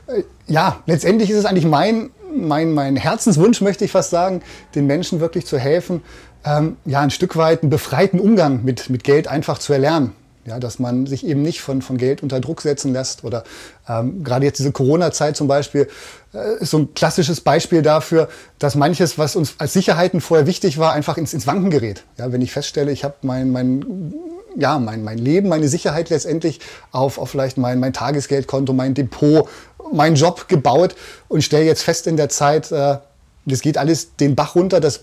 Äh, 0.06 0.22
ja, 0.46 0.78
letztendlich 0.86 1.30
ist 1.30 1.36
es 1.36 1.44
eigentlich 1.44 1.66
mein, 1.66 2.10
mein, 2.34 2.72
mein 2.72 2.96
Herzenswunsch, 2.96 3.60
möchte 3.60 3.84
ich 3.84 3.92
fast 3.92 4.10
sagen, 4.10 4.42
den 4.74 4.86
Menschen 4.86 5.20
wirklich 5.20 5.46
zu 5.46 5.58
helfen, 5.58 6.02
ähm, 6.44 6.76
ja, 6.84 7.00
ein 7.00 7.10
Stück 7.10 7.36
weit 7.36 7.62
einen 7.62 7.70
befreiten 7.70 8.18
Umgang 8.18 8.64
mit, 8.64 8.90
mit 8.90 9.04
Geld 9.04 9.28
einfach 9.28 9.58
zu 9.58 9.72
erlernen. 9.72 10.12
Ja, 10.44 10.58
dass 10.58 10.80
man 10.80 11.06
sich 11.06 11.24
eben 11.24 11.40
nicht 11.40 11.60
von, 11.60 11.82
von 11.82 11.98
Geld 11.98 12.24
unter 12.24 12.40
Druck 12.40 12.62
setzen 12.62 12.92
lässt. 12.92 13.22
Oder 13.22 13.44
ähm, 13.88 14.24
gerade 14.24 14.44
jetzt 14.44 14.58
diese 14.58 14.72
Corona-Zeit 14.72 15.36
zum 15.36 15.46
Beispiel 15.46 15.88
äh, 16.34 16.60
ist 16.60 16.70
so 16.70 16.78
ein 16.78 16.94
klassisches 16.94 17.40
Beispiel 17.40 17.80
dafür, 17.80 18.28
dass 18.58 18.74
manches, 18.74 19.18
was 19.18 19.36
uns 19.36 19.54
als 19.58 19.72
Sicherheiten 19.72 20.20
vorher 20.20 20.48
wichtig 20.48 20.78
war, 20.78 20.94
einfach 20.94 21.16
ins, 21.16 21.32
ins 21.32 21.46
Wanken 21.46 21.70
gerät. 21.70 22.02
Ja, 22.18 22.32
wenn 22.32 22.42
ich 22.42 22.50
feststelle, 22.50 22.90
ich 22.90 23.04
habe 23.04 23.14
mein, 23.22 23.52
mein 23.52 24.12
ja, 24.56 24.78
mein, 24.78 25.02
mein 25.02 25.18
Leben, 25.18 25.48
meine 25.48 25.68
Sicherheit 25.68 26.10
letztendlich 26.10 26.60
auf, 26.90 27.18
auf 27.18 27.30
vielleicht 27.30 27.58
mein, 27.58 27.80
mein 27.80 27.92
Tagesgeldkonto, 27.92 28.72
mein 28.72 28.94
Depot, 28.94 29.48
meinen 29.92 30.16
Job 30.16 30.48
gebaut 30.48 30.94
und 31.28 31.42
stelle 31.42 31.64
jetzt 31.64 31.82
fest 31.82 32.06
in 32.06 32.16
der 32.16 32.28
Zeit, 32.28 32.72
äh, 32.72 32.96
das 33.44 33.60
geht 33.60 33.78
alles 33.78 34.16
den 34.16 34.34
Bach 34.34 34.54
runter, 34.54 34.80
das 34.80 35.00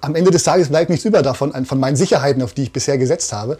am 0.00 0.14
Ende 0.14 0.30
des 0.30 0.44
Tages 0.44 0.68
bleibt 0.68 0.90
nichts 0.90 1.04
über 1.04 1.22
davon, 1.22 1.64
von 1.64 1.78
meinen 1.80 1.96
Sicherheiten, 1.96 2.42
auf 2.42 2.52
die 2.52 2.64
ich 2.64 2.72
bisher 2.72 2.98
gesetzt 2.98 3.32
habe. 3.32 3.58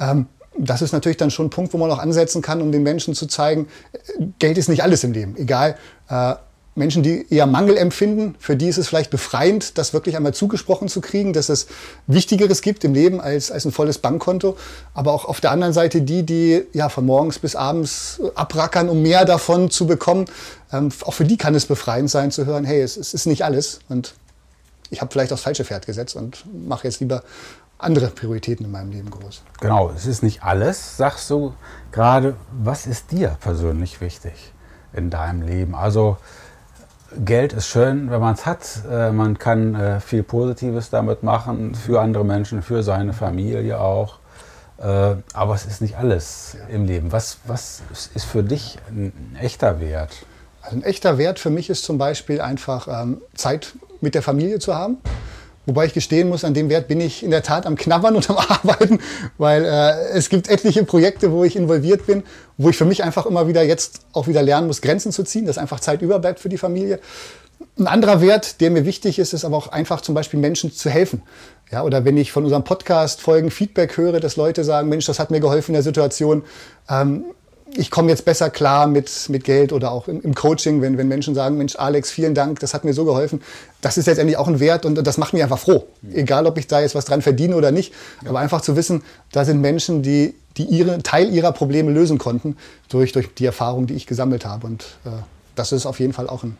Ähm, 0.00 0.26
das 0.58 0.82
ist 0.82 0.92
natürlich 0.92 1.16
dann 1.16 1.30
schon 1.30 1.46
ein 1.46 1.50
Punkt, 1.50 1.72
wo 1.72 1.78
man 1.78 1.90
auch 1.90 1.98
ansetzen 1.98 2.42
kann, 2.42 2.60
um 2.60 2.72
den 2.72 2.82
Menschen 2.82 3.14
zu 3.14 3.26
zeigen, 3.26 3.68
Geld 4.38 4.58
ist 4.58 4.68
nicht 4.68 4.82
alles 4.82 5.04
im 5.04 5.12
Leben. 5.12 5.36
Egal, 5.36 5.76
äh, 6.08 6.34
Menschen, 6.78 7.02
die 7.02 7.26
eher 7.28 7.46
Mangel 7.46 7.76
empfinden, 7.76 8.34
für 8.38 8.56
die 8.56 8.68
ist 8.68 8.78
es 8.78 8.88
vielleicht 8.88 9.10
befreiend, 9.10 9.76
das 9.76 9.92
wirklich 9.92 10.16
einmal 10.16 10.32
zugesprochen 10.32 10.88
zu 10.88 11.00
kriegen, 11.00 11.32
dass 11.32 11.48
es 11.48 11.66
Wichtigeres 12.06 12.62
gibt 12.62 12.84
im 12.84 12.94
Leben 12.94 13.20
als, 13.20 13.50
als 13.50 13.64
ein 13.64 13.72
volles 13.72 13.98
Bankkonto. 13.98 14.56
Aber 14.94 15.12
auch 15.12 15.24
auf 15.24 15.40
der 15.40 15.50
anderen 15.50 15.72
Seite 15.72 16.00
die, 16.02 16.24
die 16.24 16.64
ja 16.72 16.88
von 16.88 17.04
morgens 17.04 17.38
bis 17.38 17.56
abends 17.56 18.20
abrackern, 18.34 18.88
um 18.88 19.02
mehr 19.02 19.24
davon 19.24 19.70
zu 19.70 19.86
bekommen. 19.86 20.26
Ähm, 20.72 20.90
auch 21.04 21.14
für 21.14 21.24
die 21.24 21.36
kann 21.36 21.54
es 21.54 21.66
befreiend 21.66 22.10
sein 22.10 22.30
zu 22.30 22.46
hören, 22.46 22.64
hey, 22.64 22.80
es, 22.80 22.96
es 22.96 23.12
ist 23.12 23.26
nicht 23.26 23.44
alles. 23.44 23.80
Und 23.88 24.14
ich 24.90 25.00
habe 25.00 25.12
vielleicht 25.12 25.32
aufs 25.32 25.42
falsche 25.42 25.64
Pferd 25.64 25.86
gesetzt 25.86 26.16
und 26.16 26.44
mache 26.66 26.86
jetzt 26.86 27.00
lieber 27.00 27.22
andere 27.78 28.08
Prioritäten 28.08 28.66
in 28.66 28.72
meinem 28.72 28.90
Leben 28.90 29.10
groß. 29.10 29.42
Genau, 29.60 29.90
es 29.90 30.06
ist 30.06 30.22
nicht 30.22 30.42
alles, 30.42 30.96
sagst 30.96 31.30
du 31.30 31.54
gerade. 31.92 32.36
Was 32.50 32.86
ist 32.86 33.12
dir 33.12 33.36
persönlich 33.40 34.00
wichtig 34.00 34.52
in 34.92 35.10
deinem 35.10 35.42
Leben? 35.42 35.74
Also 35.74 36.18
Geld 37.24 37.54
ist 37.54 37.68
schön, 37.68 38.10
wenn 38.10 38.20
man 38.20 38.34
es 38.34 38.44
hat. 38.44 38.82
Äh, 38.90 39.12
man 39.12 39.38
kann 39.38 39.74
äh, 39.74 40.00
viel 40.00 40.22
Positives 40.22 40.90
damit 40.90 41.22
machen, 41.22 41.74
für 41.74 42.00
andere 42.00 42.24
Menschen, 42.24 42.62
für 42.62 42.82
seine 42.82 43.12
Familie 43.12 43.80
auch. 43.80 44.18
Äh, 44.78 45.16
aber 45.32 45.54
es 45.54 45.64
ist 45.64 45.80
nicht 45.80 45.96
alles 45.96 46.56
ja. 46.58 46.74
im 46.74 46.84
Leben. 46.84 47.10
Was, 47.10 47.38
was 47.46 47.82
ist 48.14 48.26
für 48.26 48.42
dich 48.42 48.78
ein 48.90 49.36
echter 49.40 49.80
Wert? 49.80 50.26
Also 50.60 50.76
ein 50.76 50.82
echter 50.82 51.18
Wert 51.18 51.38
für 51.38 51.50
mich 51.50 51.70
ist 51.70 51.84
zum 51.84 51.98
Beispiel 51.98 52.40
einfach 52.40 52.88
ähm, 52.88 53.22
Zeit 53.34 53.74
mit 54.00 54.14
der 54.14 54.22
Familie 54.22 54.58
zu 54.58 54.74
haben. 54.74 54.98
Wobei 55.68 55.84
ich 55.84 55.92
gestehen 55.92 56.30
muss, 56.30 56.44
an 56.44 56.54
dem 56.54 56.70
Wert 56.70 56.88
bin 56.88 56.98
ich 56.98 57.22
in 57.22 57.30
der 57.30 57.42
Tat 57.42 57.66
am 57.66 57.76
Knabbern 57.76 58.16
und 58.16 58.30
am 58.30 58.38
Arbeiten, 58.48 59.00
weil 59.36 59.66
äh, 59.66 60.16
es 60.16 60.30
gibt 60.30 60.48
etliche 60.48 60.82
Projekte, 60.82 61.30
wo 61.30 61.44
ich 61.44 61.56
involviert 61.56 62.06
bin, 62.06 62.22
wo 62.56 62.70
ich 62.70 62.76
für 62.78 62.86
mich 62.86 63.04
einfach 63.04 63.26
immer 63.26 63.48
wieder 63.48 63.62
jetzt 63.62 64.00
auch 64.14 64.28
wieder 64.28 64.40
lernen 64.42 64.66
muss, 64.66 64.80
Grenzen 64.80 65.12
zu 65.12 65.24
ziehen, 65.24 65.44
dass 65.44 65.58
einfach 65.58 65.78
Zeit 65.80 66.00
überbleibt 66.00 66.40
für 66.40 66.48
die 66.48 66.56
Familie. 66.56 67.00
Ein 67.78 67.86
anderer 67.86 68.22
Wert, 68.22 68.62
der 68.62 68.70
mir 68.70 68.86
wichtig 68.86 69.18
ist, 69.18 69.34
ist 69.34 69.44
aber 69.44 69.58
auch 69.58 69.68
einfach 69.68 70.00
zum 70.00 70.14
Beispiel 70.14 70.40
Menschen 70.40 70.72
zu 70.72 70.88
helfen. 70.88 71.20
Ja, 71.70 71.82
oder 71.82 72.06
wenn 72.06 72.16
ich 72.16 72.32
von 72.32 72.44
unserem 72.44 72.64
Podcast 72.64 73.20
Folgen 73.20 73.50
Feedback 73.50 73.98
höre, 73.98 74.20
dass 74.20 74.36
Leute 74.36 74.64
sagen, 74.64 74.88
Mensch, 74.88 75.04
das 75.04 75.18
hat 75.18 75.30
mir 75.30 75.40
geholfen 75.40 75.72
in 75.72 75.74
der 75.74 75.82
Situation. 75.82 76.44
Ähm, 76.88 77.24
ich 77.76 77.90
komme 77.90 78.08
jetzt 78.08 78.24
besser 78.24 78.50
klar 78.50 78.86
mit, 78.86 79.10
mit 79.28 79.44
Geld 79.44 79.72
oder 79.72 79.90
auch 79.90 80.08
im, 80.08 80.20
im, 80.22 80.34
Coaching, 80.34 80.80
wenn, 80.80 80.98
wenn 80.98 81.08
Menschen 81.08 81.34
sagen, 81.34 81.58
Mensch, 81.58 81.76
Alex, 81.76 82.10
vielen 82.10 82.34
Dank, 82.34 82.60
das 82.60 82.74
hat 82.74 82.84
mir 82.84 82.92
so 82.92 83.04
geholfen. 83.04 83.42
Das 83.80 83.98
ist 83.98 84.06
letztendlich 84.06 84.36
auch 84.36 84.48
ein 84.48 84.60
Wert 84.60 84.84
und 84.86 84.94
das 84.96 85.18
macht 85.18 85.32
mich 85.32 85.42
einfach 85.42 85.58
froh. 85.58 85.86
Egal, 86.12 86.46
ob 86.46 86.58
ich 86.58 86.66
da 86.66 86.80
jetzt 86.80 86.94
was 86.94 87.04
dran 87.04 87.22
verdiene 87.22 87.56
oder 87.56 87.70
nicht. 87.70 87.92
Ja. 88.22 88.30
Aber 88.30 88.40
einfach 88.40 88.60
zu 88.60 88.76
wissen, 88.76 89.02
da 89.32 89.44
sind 89.44 89.60
Menschen, 89.60 90.02
die, 90.02 90.34
die 90.56 90.64
ihre, 90.64 91.02
Teil 91.02 91.32
ihrer 91.32 91.52
Probleme 91.52 91.90
lösen 91.90 92.18
konnten 92.18 92.56
durch, 92.88 93.12
durch 93.12 93.34
die 93.34 93.46
Erfahrung, 93.46 93.86
die 93.86 93.94
ich 93.94 94.06
gesammelt 94.06 94.44
habe. 94.44 94.66
Und 94.66 94.82
äh, 95.04 95.10
das 95.54 95.72
ist 95.72 95.86
auf 95.86 96.00
jeden 96.00 96.12
Fall 96.12 96.28
auch 96.28 96.42
ein 96.44 96.56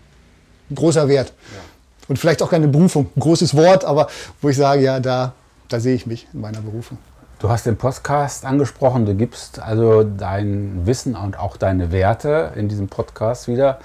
großer 0.75 1.09
Wert. 1.09 1.33
Ja. 1.53 1.61
Und 2.09 2.19
vielleicht 2.19 2.43
auch 2.43 2.51
keine 2.51 2.69
Berufung, 2.69 3.11
ein 3.17 3.21
großes 3.21 3.55
Wort, 3.55 3.85
aber 3.85 4.09
wo 4.41 4.49
ich 4.49 4.57
sage, 4.57 4.83
ja, 4.83 5.01
da, 5.01 5.35
da 5.69 5.81
sehe 5.81 5.95
ich 5.95 6.07
mich 6.07 6.27
in 6.33 6.41
meiner 6.41 6.61
Berufung. 6.61 6.99
Du 7.39 7.49
hast 7.51 7.67
den 7.67 7.77
Podcast 7.77 8.45
angesprochen, 8.45 9.07
du 9.07 9.15
gibst 9.15 9.61
also 9.61 10.03
dein 10.03 10.87
Wissen 10.87 11.15
und 11.15 11.39
auch 11.39 11.57
deine 11.57 11.93
Werte 11.93 12.51
in 12.57 12.69
diesem 12.69 12.89
Podcast 12.89 13.47
wieder. 13.47 13.79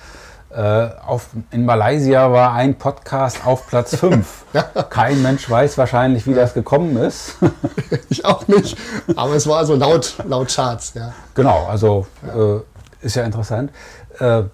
Äh, 0.50 0.90
auf, 1.06 1.28
in 1.52 1.64
Malaysia 1.64 2.32
war 2.32 2.54
ein 2.54 2.80
Podcast 2.80 3.46
auf 3.46 3.68
Platz 3.68 3.96
5. 4.00 4.46
ja. 4.54 4.64
Kein 4.90 5.22
Mensch 5.22 5.48
weiß 5.48 5.78
wahrscheinlich, 5.78 6.26
wie 6.26 6.34
das 6.34 6.56
gekommen 6.56 6.98
ist. 6.98 7.36
ich 8.10 8.26
auch 8.26 8.48
nicht, 8.48 8.76
aber 9.16 9.36
es 9.36 9.46
war 9.46 9.64
so 9.68 9.76
laut, 9.76 10.16
laut 10.28 10.52
Charts. 10.52 10.96
Ja. 10.96 11.14
Genau, 11.36 11.68
also 11.68 12.08
ja. 12.26 12.56
Äh, 12.56 12.62
ist 13.02 13.16
ja 13.16 13.24
interessant. 13.24 13.72
Äh, 14.18 14.46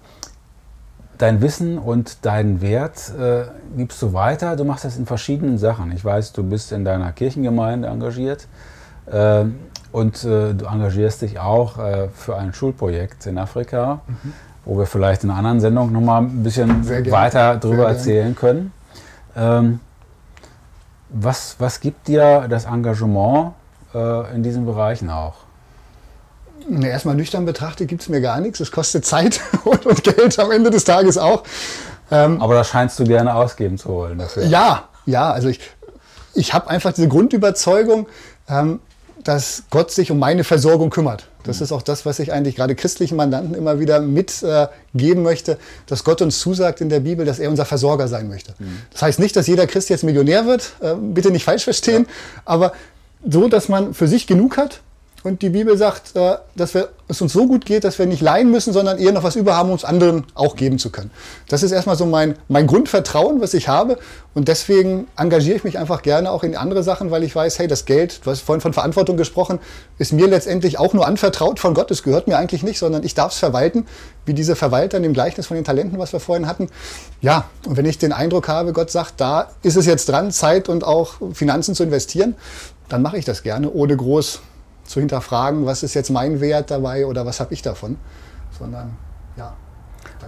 dein 1.16 1.40
Wissen 1.40 1.78
und 1.78 2.26
deinen 2.26 2.60
Wert 2.60 3.12
äh, 3.18 3.44
gibst 3.78 4.02
du 4.02 4.12
weiter. 4.12 4.56
Du 4.56 4.64
machst 4.64 4.84
das 4.84 4.98
in 4.98 5.06
verschiedenen 5.06 5.56
Sachen. 5.56 5.90
Ich 5.92 6.04
weiß, 6.04 6.34
du 6.34 6.42
bist 6.42 6.70
in 6.72 6.84
deiner 6.84 7.12
Kirchengemeinde 7.12 7.88
engagiert. 7.88 8.46
Ähm, 9.10 9.58
und 9.92 10.24
äh, 10.24 10.54
du 10.54 10.66
engagierst 10.66 11.22
dich 11.22 11.38
auch 11.38 11.78
äh, 11.78 12.08
für 12.14 12.36
ein 12.36 12.52
Schulprojekt 12.54 13.26
in 13.26 13.38
Afrika, 13.38 14.00
mhm. 14.06 14.32
wo 14.64 14.78
wir 14.78 14.86
vielleicht 14.86 15.24
in 15.24 15.30
einer 15.30 15.38
anderen 15.38 15.60
Sendung 15.60 15.92
nochmal 15.92 16.22
ein 16.22 16.42
bisschen 16.42 16.88
weiter 17.10 17.56
darüber 17.56 17.88
erzählen 17.88 18.34
können. 18.34 18.72
Ähm, 19.36 19.80
was, 21.08 21.56
was 21.58 21.80
gibt 21.80 22.06
dir 22.06 22.46
das 22.48 22.66
Engagement 22.66 23.52
äh, 23.94 24.34
in 24.34 24.42
diesen 24.42 24.64
Bereichen 24.64 25.10
auch? 25.10 25.34
Erstmal 26.82 27.16
nüchtern 27.16 27.46
betrachtet 27.46 27.88
gibt 27.88 28.02
es 28.02 28.08
mir 28.08 28.20
gar 28.20 28.40
nichts. 28.40 28.60
Es 28.60 28.70
kostet 28.70 29.04
Zeit 29.04 29.40
und, 29.64 29.86
und, 29.86 30.04
Geld 30.04 30.38
am 30.38 30.52
Ende 30.52 30.70
des 30.70 30.84
Tages 30.84 31.18
auch. 31.18 31.42
Ähm, 32.10 32.40
Aber 32.40 32.54
das 32.54 32.68
scheinst 32.68 32.98
du 33.00 33.04
gerne 33.04 33.34
ausgeben 33.34 33.76
zu 33.76 33.88
wollen 33.88 34.18
dafür. 34.18 34.44
Ja, 34.44 34.84
ja. 35.06 35.32
Also 35.32 35.48
ich, 35.48 35.60
ich 36.34 36.54
habe 36.54 36.68
einfach 36.68 36.92
diese 36.92 37.08
Grundüberzeugung, 37.08 38.06
ähm, 38.48 38.80
dass 39.24 39.64
Gott 39.70 39.90
sich 39.90 40.10
um 40.10 40.18
meine 40.18 40.44
Versorgung 40.44 40.90
kümmert. 40.90 41.26
Das 41.44 41.58
mhm. 41.58 41.64
ist 41.64 41.72
auch 41.72 41.82
das, 41.82 42.06
was 42.06 42.18
ich 42.18 42.32
eigentlich 42.32 42.56
gerade 42.56 42.74
christlichen 42.74 43.16
Mandanten 43.16 43.54
immer 43.54 43.78
wieder 43.80 44.00
mitgeben 44.00 44.72
äh, 44.94 45.14
möchte, 45.14 45.58
dass 45.86 46.04
Gott 46.04 46.22
uns 46.22 46.38
zusagt 46.40 46.80
in 46.80 46.88
der 46.88 47.00
Bibel, 47.00 47.24
dass 47.24 47.38
er 47.38 47.50
unser 47.50 47.64
Versorger 47.64 48.08
sein 48.08 48.28
möchte. 48.28 48.54
Mhm. 48.58 48.82
Das 48.92 49.02
heißt 49.02 49.18
nicht, 49.18 49.36
dass 49.36 49.46
jeder 49.46 49.66
Christ 49.66 49.90
jetzt 49.90 50.04
Millionär 50.04 50.46
wird, 50.46 50.72
äh, 50.80 50.94
bitte 50.94 51.30
nicht 51.30 51.44
falsch 51.44 51.64
verstehen, 51.64 52.06
ja. 52.08 52.42
aber 52.44 52.72
so, 53.28 53.48
dass 53.48 53.68
man 53.68 53.94
für 53.94 54.08
sich 54.08 54.26
genug 54.26 54.56
hat 54.56 54.80
und 55.22 55.42
die 55.42 55.50
Bibel 55.50 55.76
sagt, 55.76 56.16
äh, 56.16 56.36
dass 56.56 56.72
wir, 56.72 56.88
es 57.06 57.20
uns 57.20 57.32
so 57.32 57.46
gut 57.46 57.66
geht, 57.66 57.84
dass 57.84 57.98
wir 57.98 58.06
nicht 58.06 58.22
leihen 58.22 58.50
müssen, 58.50 58.72
sondern 58.72 58.98
eher 58.98 59.12
noch 59.12 59.22
was 59.22 59.36
über 59.36 59.54
haben, 59.54 59.68
um 59.68 59.74
es 59.74 59.84
anderen 59.84 60.24
auch 60.34 60.56
geben 60.56 60.78
zu 60.78 60.90
können. 60.90 61.10
Das 61.48 61.62
ist 61.62 61.72
erstmal 61.72 61.96
so 61.96 62.06
mein, 62.06 62.36
mein 62.48 62.66
Grundvertrauen, 62.66 63.40
was 63.40 63.52
ich 63.52 63.68
habe. 63.68 63.98
Und 64.32 64.48
deswegen 64.48 65.08
engagiere 65.16 65.56
ich 65.56 65.64
mich 65.64 65.78
einfach 65.78 66.02
gerne 66.02 66.30
auch 66.30 66.42
in 66.42 66.56
andere 66.56 66.82
Sachen, 66.82 67.10
weil 67.10 67.22
ich 67.22 67.34
weiß, 67.34 67.58
hey, 67.58 67.66
das 67.66 67.84
Geld, 67.84 68.24
du 68.24 68.30
hast 68.30 68.40
vorhin 68.40 68.62
von 68.62 68.72
Verantwortung 68.72 69.18
gesprochen, 69.18 69.58
ist 69.98 70.12
mir 70.12 70.26
letztendlich 70.26 70.78
auch 70.78 70.94
nur 70.94 71.06
anvertraut 71.06 71.58
von 71.58 71.74
Gott. 71.74 71.90
Es 71.90 72.02
gehört 72.02 72.26
mir 72.26 72.38
eigentlich 72.38 72.62
nicht, 72.62 72.78
sondern 72.78 73.02
ich 73.02 73.14
darf 73.14 73.32
es 73.32 73.38
verwalten, 73.38 73.86
wie 74.24 74.32
diese 74.32 74.56
Verwalter 74.56 74.96
in 74.96 75.02
dem 75.02 75.12
Gleichnis 75.12 75.48
von 75.48 75.56
den 75.56 75.64
Talenten, 75.64 75.98
was 75.98 76.12
wir 76.12 76.20
vorhin 76.20 76.46
hatten. 76.46 76.68
Ja, 77.20 77.50
und 77.66 77.76
wenn 77.76 77.84
ich 77.84 77.98
den 77.98 78.12
Eindruck 78.12 78.48
habe, 78.48 78.72
Gott 78.72 78.90
sagt, 78.90 79.20
da 79.20 79.50
ist 79.62 79.76
es 79.76 79.84
jetzt 79.84 80.08
dran, 80.08 80.30
Zeit 80.30 80.68
und 80.68 80.84
auch 80.84 81.14
Finanzen 81.34 81.74
zu 81.74 81.82
investieren, 81.82 82.36
dann 82.88 83.02
mache 83.02 83.18
ich 83.18 83.24
das 83.24 83.42
gerne, 83.42 83.70
ohne 83.70 83.96
groß 83.96 84.40
zu 84.90 84.98
hinterfragen, 84.98 85.66
was 85.66 85.84
ist 85.84 85.94
jetzt 85.94 86.10
mein 86.10 86.40
Wert 86.40 86.72
dabei 86.72 87.06
oder 87.06 87.24
was 87.24 87.38
habe 87.38 87.54
ich 87.54 87.62
davon, 87.62 87.96
sondern 88.58 88.96
ja. 89.36 89.54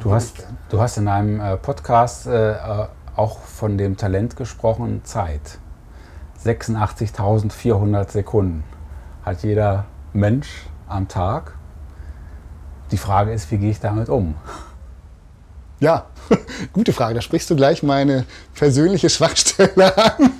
Du 0.00 0.12
hast, 0.12 0.36
du 0.68 0.80
hast 0.80 0.98
in 0.98 1.08
einem 1.08 1.40
äh, 1.40 1.56
Podcast 1.56 2.26
äh, 2.26 2.52
äh 2.52 2.86
auch 3.14 3.40
von 3.40 3.76
dem 3.76 3.98
Talent 3.98 4.36
gesprochen, 4.36 5.02
Zeit. 5.04 5.58
86.400 6.42 8.10
Sekunden 8.10 8.64
hat 9.22 9.42
jeder 9.42 9.84
Mensch 10.14 10.66
am 10.88 11.08
Tag. 11.08 11.54
Die 12.90 12.96
Frage 12.96 13.32
ist, 13.32 13.50
wie 13.50 13.58
gehe 13.58 13.70
ich 13.70 13.80
damit 13.80 14.08
um? 14.08 14.34
Ja, 15.78 16.06
gute 16.72 16.94
Frage. 16.94 17.14
Da 17.16 17.20
sprichst 17.20 17.50
du 17.50 17.56
gleich 17.56 17.82
meine 17.82 18.24
persönliche 18.54 19.10
Schwachstelle 19.10 19.94
an. 20.18 20.30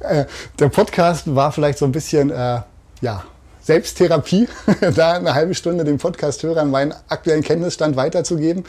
Äh, 0.00 0.26
der 0.58 0.68
Podcast 0.68 1.34
war 1.34 1.52
vielleicht 1.52 1.78
so 1.78 1.86
ein 1.86 1.92
bisschen 1.92 2.30
äh, 2.30 2.60
ja, 3.00 3.24
Selbsttherapie, 3.60 4.48
da 4.94 5.14
eine 5.14 5.34
halbe 5.34 5.54
Stunde 5.54 5.84
dem 5.84 5.98
Podcast-Hörern 5.98 6.70
meinen 6.70 6.94
aktuellen 7.08 7.42
Kenntnisstand 7.42 7.96
weiterzugeben. 7.96 8.64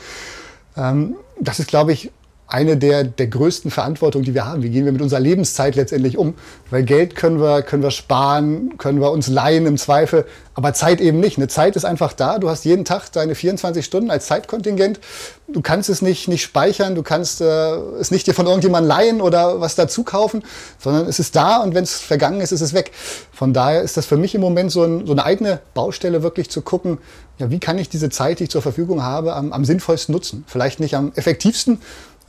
Ähm, 0.75 1.15
das 1.39 1.59
ist, 1.59 1.69
glaube 1.69 1.93
ich, 1.93 2.11
eine 2.49 2.77
der, 2.77 3.03
der 3.03 3.27
größten 3.27 3.69
Verantwortungen, 3.69 4.25
die 4.25 4.33
wir 4.33 4.45
haben. 4.45 4.63
Wie 4.63 4.71
gehen 4.71 4.83
wir 4.83 4.91
mit 4.91 5.03
unserer 5.03 5.19
Lebenszeit 5.19 5.75
letztendlich 5.75 6.17
um? 6.17 6.33
Weil 6.71 6.83
Geld 6.83 7.15
können 7.15 7.39
wir, 7.39 7.61
können 7.61 7.83
wir 7.83 7.91
sparen, 7.91 8.77
können 8.79 8.99
wir 8.99 9.11
uns 9.11 9.27
leihen 9.27 9.67
im 9.67 9.77
Zweifel, 9.77 10.25
aber 10.55 10.73
Zeit 10.73 10.99
eben 10.99 11.19
nicht. 11.19 11.37
Eine 11.37 11.47
Zeit 11.47 11.75
ist 11.75 11.85
einfach 11.85 12.11
da. 12.11 12.39
Du 12.39 12.49
hast 12.49 12.65
jeden 12.65 12.85
Tag 12.85 13.11
deine 13.11 13.35
24 13.35 13.85
Stunden 13.85 14.09
als 14.09 14.25
Zeitkontingent. 14.25 14.99
Du 15.47 15.61
kannst 15.61 15.89
es 15.89 16.01
nicht, 16.01 16.27
nicht 16.27 16.41
speichern, 16.41 16.95
du 16.95 17.03
kannst 17.03 17.39
äh, 17.39 17.75
es 17.99 18.09
nicht 18.09 18.25
dir 18.25 18.33
von 18.33 18.47
irgendjemandem 18.47 18.89
leihen 18.89 19.21
oder 19.21 19.61
was 19.61 19.75
dazu 19.75 20.03
kaufen, 20.03 20.43
sondern 20.79 21.07
es 21.07 21.19
ist 21.19 21.35
da 21.35 21.57
und 21.57 21.75
wenn 21.75 21.83
es 21.83 21.99
vergangen 21.99 22.41
ist, 22.41 22.51
ist 22.51 22.61
es 22.61 22.73
weg. 22.73 22.91
Von 23.31 23.53
daher 23.53 23.83
ist 23.83 23.95
das 23.95 24.07
für 24.07 24.17
mich 24.17 24.33
im 24.33 24.41
Moment 24.41 24.71
so, 24.71 24.83
ein, 24.83 25.05
so 25.05 25.11
eine 25.11 25.23
eigene 25.23 25.59
Baustelle, 25.75 26.23
wirklich 26.23 26.49
zu 26.49 26.63
gucken, 26.63 26.97
ja, 27.37 27.49
wie 27.51 27.59
kann 27.59 27.77
ich 27.77 27.89
diese 27.89 28.09
Zeit, 28.09 28.39
die 28.39 28.45
ich 28.45 28.49
zur 28.49 28.61
Verfügung 28.61 29.03
habe, 29.03 29.33
am, 29.35 29.53
am 29.53 29.63
sinnvollsten 29.63 30.13
nutzen? 30.13 30.43
Vielleicht 30.47 30.79
nicht 30.79 30.95
am 30.95 31.13
effektivsten, 31.15 31.79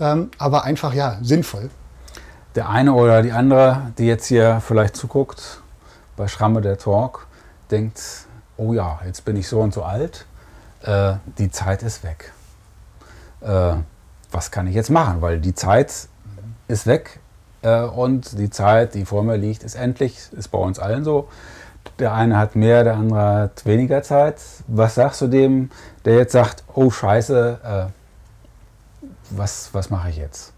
ähm, 0.01 0.31
aber 0.39 0.65
einfach 0.65 0.95
ja 0.95 1.19
sinnvoll. 1.23 1.71
Der 2.55 2.69
eine 2.69 2.95
oder 2.95 3.23
die 3.23 3.33
andere, 3.33 3.93
die 3.99 4.07
jetzt 4.07 4.27
hier 4.27 4.61
vielleicht 4.67 4.97
zuguckt 4.97 5.61
bei 6.17 6.27
Schramme 6.27 6.61
der 6.61 6.79
Talk, 6.79 7.27
denkt, 7.71 8.01
oh 8.57 8.73
ja, 8.73 8.99
jetzt 9.07 9.25
bin 9.25 9.37
ich 9.37 9.47
so 9.47 9.61
und 9.61 9.73
so 9.73 9.85
alt, 9.85 10.27
äh, 10.83 11.15
die 11.39 11.51
Zeit 11.51 11.83
ist 11.83 12.03
weg. 12.03 12.33
Äh, 13.41 13.75
was 14.33 14.51
kann 14.51 14.67
ich 14.67 14.75
jetzt 14.75 14.91
machen? 14.91 15.23
Weil 15.23 15.39
die 15.39 15.55
Zeit 15.55 16.09
ist 16.67 16.87
weg 16.87 17.21
äh, 17.63 17.83
und 17.83 18.39
die 18.39 18.51
Zeit, 18.51 18.95
die 18.95 19.05
vor 19.05 19.23
mir 19.23 19.37
liegt, 19.37 19.63
ist 19.63 19.75
endlich, 19.75 20.19
ist 20.33 20.49
bei 20.49 20.59
uns 20.59 20.79
allen 20.79 21.05
so. 21.05 21.29
Der 21.99 22.13
eine 22.13 22.37
hat 22.37 22.57
mehr, 22.57 22.85
der 22.85 22.95
andere 22.95 23.21
hat 23.21 23.67
weniger 23.67 24.03
Zeit. 24.03 24.37
Was 24.67 24.97
sagst 24.97 25.21
du 25.21 25.29
dem, 25.29 25.71
der 26.05 26.17
jetzt 26.17 26.33
sagt, 26.33 26.65
oh 26.75 26.91
scheiße, 26.91 27.61
äh, 27.63 28.00
was, 29.31 29.71
was 29.73 29.91
mache 29.91 30.11
ich 30.11 30.17
jetzt? 30.17 30.53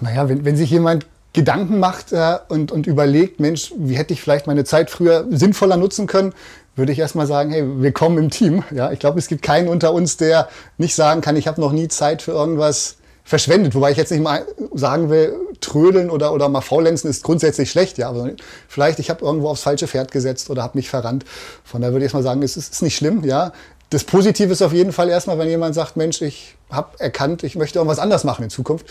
Naja, 0.00 0.28
wenn, 0.28 0.44
wenn 0.44 0.56
sich 0.56 0.70
jemand 0.70 1.06
Gedanken 1.32 1.78
macht 1.78 2.12
äh, 2.12 2.38
und, 2.48 2.72
und 2.72 2.86
überlegt, 2.86 3.40
Mensch, 3.40 3.72
wie 3.76 3.96
hätte 3.96 4.12
ich 4.12 4.22
vielleicht 4.22 4.46
meine 4.46 4.64
Zeit 4.64 4.90
früher 4.90 5.26
sinnvoller 5.30 5.76
nutzen 5.76 6.06
können, 6.06 6.32
würde 6.74 6.92
ich 6.92 6.98
erstmal 6.98 7.26
sagen, 7.26 7.50
hey, 7.50 7.64
willkommen 7.82 8.18
im 8.18 8.30
Team. 8.30 8.62
Ja, 8.70 8.92
ich 8.92 8.98
glaube, 8.98 9.18
es 9.18 9.26
gibt 9.26 9.42
keinen 9.42 9.68
unter 9.68 9.92
uns, 9.92 10.16
der 10.16 10.48
nicht 10.78 10.94
sagen 10.94 11.20
kann, 11.20 11.36
ich 11.36 11.48
habe 11.48 11.60
noch 11.60 11.72
nie 11.72 11.88
Zeit 11.88 12.22
für 12.22 12.32
irgendwas 12.32 12.96
verschwendet. 13.24 13.74
Wobei 13.74 13.90
ich 13.90 13.98
jetzt 13.98 14.10
nicht 14.10 14.22
mal 14.22 14.46
sagen 14.72 15.10
will, 15.10 15.34
trödeln 15.60 16.08
oder, 16.08 16.32
oder 16.32 16.48
mal 16.48 16.60
faulenzen 16.60 17.10
ist 17.10 17.22
grundsätzlich 17.22 17.70
schlecht. 17.70 17.98
Ja, 17.98 18.08
aber 18.08 18.30
vielleicht 18.68 19.00
ich 19.00 19.10
habe 19.10 19.24
irgendwo 19.24 19.48
aufs 19.48 19.62
falsche 19.62 19.86
Pferd 19.86 20.12
gesetzt 20.12 20.48
oder 20.50 20.62
habe 20.62 20.78
mich 20.78 20.88
verrannt. 20.88 21.24
Von 21.62 21.82
daher 21.82 21.92
würde 21.92 22.04
ich 22.04 22.06
erstmal 22.06 22.22
sagen, 22.22 22.42
es 22.42 22.56
ist, 22.56 22.72
ist 22.72 22.82
nicht 22.82 22.96
schlimm. 22.96 23.24
Ja, 23.24 23.52
das 23.90 24.04
Positive 24.04 24.52
ist 24.52 24.62
auf 24.62 24.72
jeden 24.72 24.92
Fall 24.92 25.08
erstmal, 25.08 25.38
wenn 25.38 25.48
jemand 25.48 25.74
sagt, 25.74 25.96
Mensch, 25.96 26.20
ich 26.20 26.56
habe 26.70 26.98
erkannt, 26.98 27.42
ich 27.42 27.56
möchte 27.56 27.78
irgendwas 27.78 27.98
anders 27.98 28.24
machen 28.24 28.42
in 28.44 28.50
Zukunft. 28.50 28.86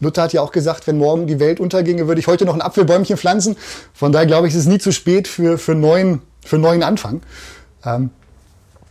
Luther 0.00 0.22
hat 0.22 0.32
ja 0.32 0.42
auch 0.42 0.52
gesagt, 0.52 0.86
wenn 0.86 0.98
morgen 0.98 1.26
die 1.26 1.40
Welt 1.40 1.60
unterginge, 1.60 2.08
würde 2.08 2.20
ich 2.20 2.26
heute 2.26 2.44
noch 2.44 2.54
ein 2.54 2.60
Apfelbäumchen 2.60 3.16
pflanzen. 3.16 3.56
Von 3.94 4.12
daher 4.12 4.26
glaube 4.26 4.46
ich, 4.46 4.54
es 4.54 4.60
ist 4.60 4.66
nie 4.66 4.78
zu 4.78 4.92
spät 4.92 5.28
für, 5.28 5.56
für, 5.56 5.74
neuen, 5.74 6.20
für 6.44 6.58
neuen 6.58 6.82
Anfang. 6.82 7.22
Ähm, 7.86 8.10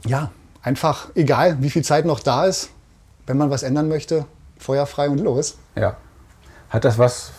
ja, 0.05 0.31
einfach 0.63 1.09
egal, 1.13 1.57
wie 1.59 1.69
viel 1.69 1.83
Zeit 1.83 2.05
noch 2.05 2.19
da 2.19 2.45
ist, 2.45 2.69
wenn 3.27 3.37
man 3.37 3.51
was 3.51 3.61
ändern 3.61 3.89
möchte, 3.89 4.25
feuerfrei 4.57 5.09
und 5.09 5.19
los. 5.19 5.57
Ja. 5.75 5.97
Hat 6.69 6.83
das 6.83 6.97
was 6.97 7.31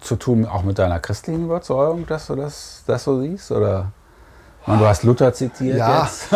zu 0.00 0.16
tun 0.16 0.46
auch 0.46 0.62
mit 0.62 0.78
deiner 0.78 1.00
christlichen 1.00 1.44
Überzeugung, 1.44 2.06
dass 2.06 2.28
du 2.28 2.36
das, 2.36 2.84
das 2.86 3.02
so 3.02 3.20
siehst? 3.20 3.50
Oder? 3.50 3.92
Und 4.66 4.78
du 4.78 4.86
hast 4.86 5.02
Luther 5.02 5.32
zitiert. 5.32 5.78
Ja, 5.78 6.04
jetzt. 6.04 6.28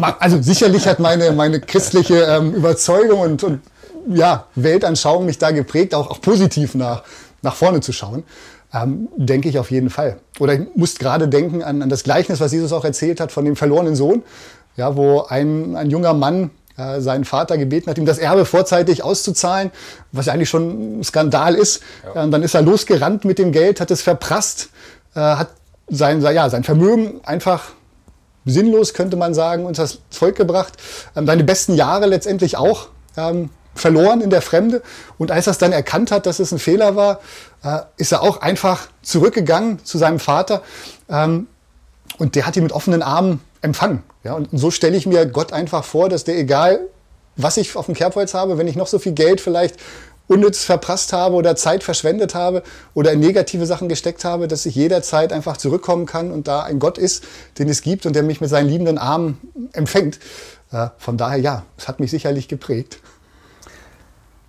also 0.18 0.42
sicherlich 0.42 0.86
hat 0.86 0.98
meine, 0.98 1.32
meine 1.32 1.60
christliche 1.60 2.22
ähm, 2.22 2.54
Überzeugung 2.54 3.20
und, 3.20 3.44
und 3.44 3.60
ja, 4.08 4.46
Weltanschauung 4.54 5.26
mich 5.26 5.38
da 5.38 5.50
geprägt, 5.50 5.94
auch, 5.94 6.10
auch 6.10 6.20
positiv 6.20 6.74
nach, 6.74 7.02
nach 7.40 7.54
vorne 7.54 7.80
zu 7.80 7.92
schauen. 7.92 8.24
Ähm, 8.74 9.08
denke 9.16 9.48
ich 9.48 9.58
auf 9.58 9.70
jeden 9.70 9.90
Fall. 9.90 10.18
Oder 10.38 10.54
ich 10.54 10.60
muss 10.74 10.96
gerade 10.96 11.28
denken 11.28 11.62
an, 11.62 11.82
an 11.82 11.88
das 11.88 12.04
Gleichnis, 12.04 12.40
was 12.40 12.52
Jesus 12.52 12.72
auch 12.72 12.84
erzählt 12.84 13.20
hat 13.20 13.30
von 13.30 13.44
dem 13.44 13.56
verlorenen 13.56 13.96
Sohn, 13.96 14.22
ja, 14.76 14.96
wo 14.96 15.22
ein, 15.22 15.76
ein 15.76 15.90
junger 15.90 16.14
Mann 16.14 16.50
äh, 16.78 17.00
seinen 17.00 17.24
Vater 17.24 17.58
gebeten 17.58 17.90
hat, 17.90 17.98
ihm 17.98 18.06
das 18.06 18.18
Erbe 18.18 18.46
vorzeitig 18.46 19.04
auszuzahlen, 19.04 19.70
was 20.10 20.26
ja 20.26 20.32
eigentlich 20.32 20.48
schon 20.48 21.00
ein 21.00 21.04
Skandal 21.04 21.54
ist. 21.54 21.82
Ja. 22.14 22.22
und 22.22 22.30
dann 22.30 22.42
ist 22.42 22.54
er 22.54 22.62
losgerannt 22.62 23.26
mit 23.26 23.38
dem 23.38 23.52
Geld, 23.52 23.78
hat 23.78 23.90
es 23.90 24.00
verprasst, 24.00 24.70
äh, 25.14 25.20
hat 25.20 25.48
sein, 25.92 26.22
ja, 26.22 26.48
sein 26.48 26.64
Vermögen 26.64 27.20
einfach 27.24 27.72
sinnlos, 28.44 28.94
könnte 28.94 29.16
man 29.16 29.34
sagen, 29.34 29.66
uns 29.66 29.76
das 29.76 29.98
Volk 30.10 30.36
gebracht. 30.36 30.74
Ähm, 31.14 31.26
seine 31.26 31.44
besten 31.44 31.74
Jahre 31.74 32.06
letztendlich 32.06 32.56
auch 32.56 32.88
ähm, 33.16 33.50
verloren 33.74 34.20
in 34.20 34.30
der 34.30 34.42
Fremde. 34.42 34.82
Und 35.18 35.30
als 35.30 35.46
er 35.46 35.52
es 35.52 35.58
dann 35.58 35.72
erkannt 35.72 36.10
hat, 36.10 36.26
dass 36.26 36.40
es 36.40 36.50
ein 36.52 36.58
Fehler 36.58 36.96
war, 36.96 37.20
äh, 37.62 37.80
ist 37.96 38.12
er 38.12 38.22
auch 38.22 38.40
einfach 38.40 38.88
zurückgegangen 39.02 39.84
zu 39.84 39.98
seinem 39.98 40.18
Vater. 40.18 40.62
Ähm, 41.08 41.46
und 42.18 42.34
der 42.34 42.46
hat 42.46 42.56
ihn 42.56 42.62
mit 42.62 42.72
offenen 42.72 43.02
Armen 43.02 43.40
empfangen. 43.60 44.02
Ja, 44.24 44.34
und 44.34 44.48
so 44.52 44.70
stelle 44.70 44.96
ich 44.96 45.06
mir 45.06 45.26
Gott 45.26 45.52
einfach 45.52 45.84
vor, 45.84 46.08
dass 46.08 46.24
der, 46.24 46.38
egal 46.38 46.80
was 47.36 47.56
ich 47.56 47.76
auf 47.76 47.86
dem 47.86 47.94
Kerbholz 47.94 48.34
habe, 48.34 48.58
wenn 48.58 48.68
ich 48.68 48.76
noch 48.76 48.86
so 48.86 48.98
viel 48.98 49.12
Geld 49.12 49.40
vielleicht 49.40 49.76
unnütz 50.28 50.64
verprasst 50.64 51.12
habe 51.12 51.34
oder 51.34 51.56
Zeit 51.56 51.82
verschwendet 51.82 52.34
habe 52.34 52.62
oder 52.94 53.12
in 53.12 53.20
negative 53.20 53.66
Sachen 53.66 53.88
gesteckt 53.88 54.24
habe, 54.24 54.48
dass 54.48 54.66
ich 54.66 54.74
jederzeit 54.74 55.32
einfach 55.32 55.56
zurückkommen 55.56 56.06
kann 56.06 56.30
und 56.30 56.48
da 56.48 56.62
ein 56.62 56.78
Gott 56.78 56.98
ist, 56.98 57.24
den 57.58 57.68
es 57.68 57.82
gibt 57.82 58.06
und 58.06 58.14
der 58.14 58.22
mich 58.22 58.40
mit 58.40 58.50
seinen 58.50 58.68
liebenden 58.68 58.98
Armen 58.98 59.38
empfängt. 59.72 60.18
Äh, 60.70 60.88
von 60.98 61.16
daher 61.16 61.38
ja, 61.38 61.64
es 61.76 61.88
hat 61.88 62.00
mich 62.00 62.10
sicherlich 62.10 62.48
geprägt. 62.48 62.98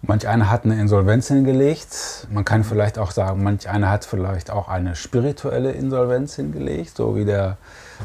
Manch 0.06 0.28
einer 0.28 0.52
hat 0.52 0.66
eine 0.66 0.80
Insolvenz 0.80 1.30
hingelegt. 1.30 2.28
Man 2.30 2.44
kann 2.44 2.66
vielleicht 2.66 3.00
auch 3.00 3.12
sagen, 3.12 3.42
manch 3.42 3.70
einer 3.70 3.90
hat 3.90 4.04
vielleicht 4.04 4.52
auch 4.52 4.68
eine 4.68 4.98
spirituelle 4.98 5.72
Insolvenz 5.72 6.36
hingelegt, 6.36 6.98
so 6.98 7.16
wie 7.16 7.24
der 7.24 7.58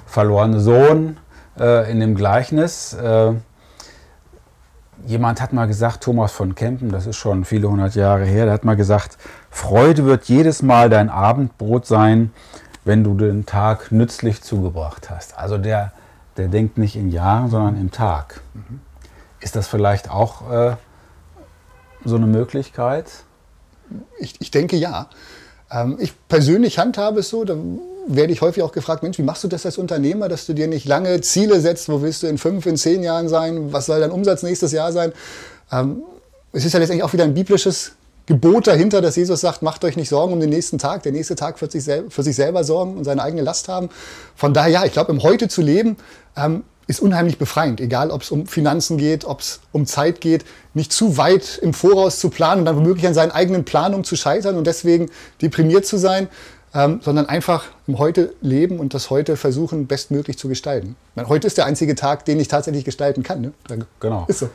verlorene 0.07 0.61
Sohn 0.61 1.17
äh, 1.59 1.91
in 1.91 1.99
dem 1.99 2.15
Gleichnis. 2.15 2.93
Äh, 2.93 3.33
jemand 5.07 5.41
hat 5.41 5.53
mal 5.53 5.67
gesagt, 5.67 6.03
Thomas 6.03 6.33
von 6.33 6.55
Kempen, 6.55 6.91
das 6.91 7.07
ist 7.07 7.17
schon 7.17 7.45
viele 7.45 7.69
hundert 7.69 7.95
Jahre 7.95 8.25
her, 8.25 8.45
der 8.45 8.55
hat 8.55 8.65
mal 8.65 8.77
gesagt, 8.77 9.19
Freude 9.51 10.05
wird 10.05 10.25
jedes 10.25 10.63
Mal 10.63 10.91
dein 10.91 11.09
Abendbrot 11.09 11.87
sein, 11.87 12.33
wenn 12.85 13.05
du 13.05 13.15
den 13.15 13.47
Tag 13.47 13.93
nützlich 13.93 14.43
zugebracht 14.43 15.11
hast. 15.11 15.37
Also 15.39 15.59
der, 15.59 15.93
der 16.37 16.49
denkt 16.49 16.79
nicht 16.79 16.97
in 16.97 17.11
Jahren, 17.11 17.51
sondern 17.51 17.77
im 17.81 17.91
Tag. 17.91 18.41
Mhm. 18.55 18.81
Ist 19.41 19.57
das 19.57 19.69
vielleicht 19.69 20.11
auch 20.11 20.51
äh, 20.51 20.77
so 22.05 22.17
eine 22.17 22.27
Möglichkeit? 22.27 23.11
Ich, 24.19 24.41
ich 24.41 24.51
denke 24.51 24.77
ja. 24.77 25.09
Ähm, 25.71 25.97
ich 26.01 26.15
persönlich 26.29 26.79
handhabe 26.79 27.21
es 27.21 27.29
so, 27.29 27.45
da 27.45 27.55
werde 28.09 28.33
ich 28.33 28.41
häufig 28.41 28.63
auch 28.63 28.73
gefragt, 28.73 29.03
Mensch, 29.03 29.19
wie 29.19 29.23
machst 29.23 29.45
du 29.45 29.49
das 29.49 29.65
als 29.67 29.79
Unternehmer, 29.79 30.29
dass 30.29 30.47
du 30.47 30.55
dir 30.55 30.67
nicht 30.67 30.87
lange 30.87 31.21
Ziele 31.21 31.61
setzt, 31.61 31.89
wo 31.89 32.03
willst 32.03 32.23
du 32.23 32.27
in 32.27 32.39
fünf, 32.39 32.67
in 32.67 32.77
zehn 32.77 33.03
Jahren 33.03 33.29
sein, 33.29 33.73
was 33.73 33.87
soll 33.87 34.01
dein 34.01 34.11
Umsatz 34.11 34.43
nächstes 34.43 34.73
Jahr 34.73 34.93
sein? 34.93 35.13
Ähm, 35.71 36.03
es 36.53 36.65
ist 36.65 36.73
ja 36.73 36.81
letztendlich 36.81 37.05
auch 37.05 37.13
wieder 37.13 37.25
ein 37.25 37.35
biblisches 37.35 37.93
Gebot 38.27 38.67
dahinter, 38.67 39.01
dass 39.01 39.17
Jesus 39.17 39.41
sagt, 39.41 39.63
macht 39.63 39.85
euch 39.85 39.97
nicht 39.97 40.09
Sorgen 40.09 40.33
um 40.33 40.41
den 40.41 40.51
nächsten 40.51 40.79
Tag. 40.79 41.03
Der 41.03 41.13
nächste 41.13 41.35
Tag 41.35 41.61
wird 41.61 41.73
sich 41.73 41.85
für 41.85 42.23
sich 42.23 42.37
selber 42.37 42.65
sorgen 42.65 42.97
und 42.97 43.05
seine 43.05 43.23
eigene 43.23 43.43
Last 43.43 43.69
haben. 43.69 43.89
Von 44.35 44.53
daher, 44.53 44.71
ja, 44.71 44.85
ich 44.85 44.93
glaube, 44.93 45.13
im 45.13 45.23
Heute 45.23 45.49
zu 45.49 45.63
leben, 45.63 45.97
ähm, 46.37 46.65
ist 46.89 47.01
unheimlich 47.01 47.39
befreiend, 47.39 47.81
egal 47.81 48.11
ob 48.11 48.23
es 48.23 48.31
um 48.31 48.47
Finanzen 48.47 48.97
geht, 48.97 49.27
ob 49.27 49.41
es 49.41 49.61
um 49.73 49.85
Zeit 49.85 50.23
geht, 50.23 50.45
nicht 50.73 50.91
zu 50.91 51.19
weit 51.19 51.59
im 51.63 51.75
Voraus 51.75 52.19
zu 52.19 52.31
planen 52.31 52.61
und 52.61 52.65
dann 52.65 52.77
womöglich 52.77 53.07
an 53.07 53.15
seinen 53.15 53.31
eigenen 53.31 53.65
Planungen 53.65 54.05
zu 54.05 54.17
scheitern 54.17 54.57
und 54.57 54.67
deswegen 54.67 55.11
deprimiert 55.43 55.85
zu 55.85 55.99
sein, 55.99 56.29
ähm, 56.75 57.01
sondern 57.03 57.27
einfach 57.27 57.67
im 57.87 57.99
Heute 57.99 58.35
leben 58.41 58.79
und 58.79 58.95
das 58.95 59.11
Heute 59.11 59.37
versuchen, 59.37 59.87
bestmöglich 59.87 60.39
zu 60.39 60.49
gestalten. 60.49 60.97
Meine, 61.15 61.29
heute 61.29 61.47
ist 61.47 61.59
der 61.59 61.67
einzige 61.67 61.95
Tag, 61.95 62.25
den 62.25 62.39
ich 62.41 62.49
tatsächlich 62.49 62.85
gestalten 62.85 63.23
kann. 63.23 63.41
Ne? 63.41 63.53
Genau. 64.01 64.25
Ist 64.29 64.41
so. 64.41 64.51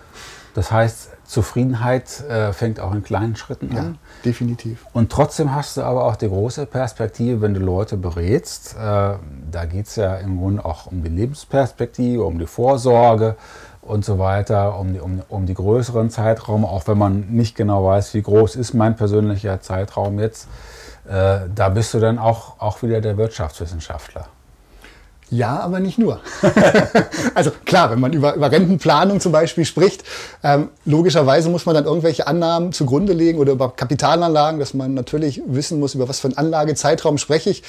Das 0.53 0.71
heißt, 0.71 1.09
Zufriedenheit 1.25 2.21
äh, 2.29 2.53
fängt 2.53 2.79
auch 2.79 2.93
in 2.93 3.03
kleinen 3.03 3.35
Schritten 3.35 3.75
an. 3.75 3.75
Ja, 3.75 3.93
definitiv. 4.23 4.85
Und 4.93 5.11
trotzdem 5.11 5.55
hast 5.55 5.77
du 5.77 5.81
aber 5.81 6.05
auch 6.05 6.15
die 6.15 6.27
große 6.27 6.67
Perspektive, 6.67 7.41
wenn 7.41 7.55
du 7.55 7.59
Leute 7.59 7.97
berätst. 7.97 8.75
Äh, 8.75 8.77
da 8.77 9.65
geht 9.67 9.87
es 9.87 9.95
ja 9.95 10.15
im 10.17 10.37
Grunde 10.37 10.63
auch 10.63 10.85
um 10.85 11.03
die 11.03 11.09
Lebensperspektive, 11.09 12.23
um 12.23 12.37
die 12.37 12.45
Vorsorge 12.45 13.35
und 13.81 14.05
so 14.05 14.19
weiter, 14.19 14.77
um 14.77 14.93
die, 14.93 14.99
um, 14.99 15.21
um 15.27 15.45
die 15.47 15.55
größeren 15.55 16.11
Zeitraum, 16.11 16.65
auch 16.65 16.87
wenn 16.87 16.97
man 16.97 17.29
nicht 17.29 17.55
genau 17.55 17.85
weiß, 17.85 18.13
wie 18.13 18.21
groß 18.21 18.55
ist 18.55 18.73
mein 18.73 18.95
persönlicher 18.95 19.59
Zeitraum 19.61 20.19
jetzt. 20.19 20.47
Äh, 21.07 21.49
da 21.53 21.69
bist 21.69 21.93
du 21.93 21.99
dann 21.99 22.17
auch, 22.17 22.59
auch 22.59 22.81
wieder 22.81 23.01
der 23.01 23.17
Wirtschaftswissenschaftler. 23.17 24.27
Ja, 25.33 25.61
aber 25.61 25.79
nicht 25.79 25.97
nur. 25.97 26.19
also 27.33 27.51
klar, 27.65 27.89
wenn 27.89 27.99
man 27.99 28.13
über, 28.13 28.35
über 28.35 28.51
Rentenplanung 28.51 29.19
zum 29.19 29.31
Beispiel 29.31 29.65
spricht, 29.65 30.03
ähm, 30.43 30.69
logischerweise 30.85 31.49
muss 31.49 31.65
man 31.65 31.73
dann 31.73 31.85
irgendwelche 31.85 32.27
Annahmen 32.27 32.71
zugrunde 32.71 33.13
legen 33.13 33.39
oder 33.39 33.53
über 33.53 33.71
Kapitalanlagen, 33.71 34.59
dass 34.59 34.75
man 34.75 34.93
natürlich 34.93 35.41
wissen 35.47 35.79
muss, 35.79 35.95
über 35.95 36.07
was 36.07 36.19
für 36.19 36.27
einen 36.27 36.37
Anlagezeitraum 36.37 37.17
spreche 37.17 37.49
ich. 37.49 37.63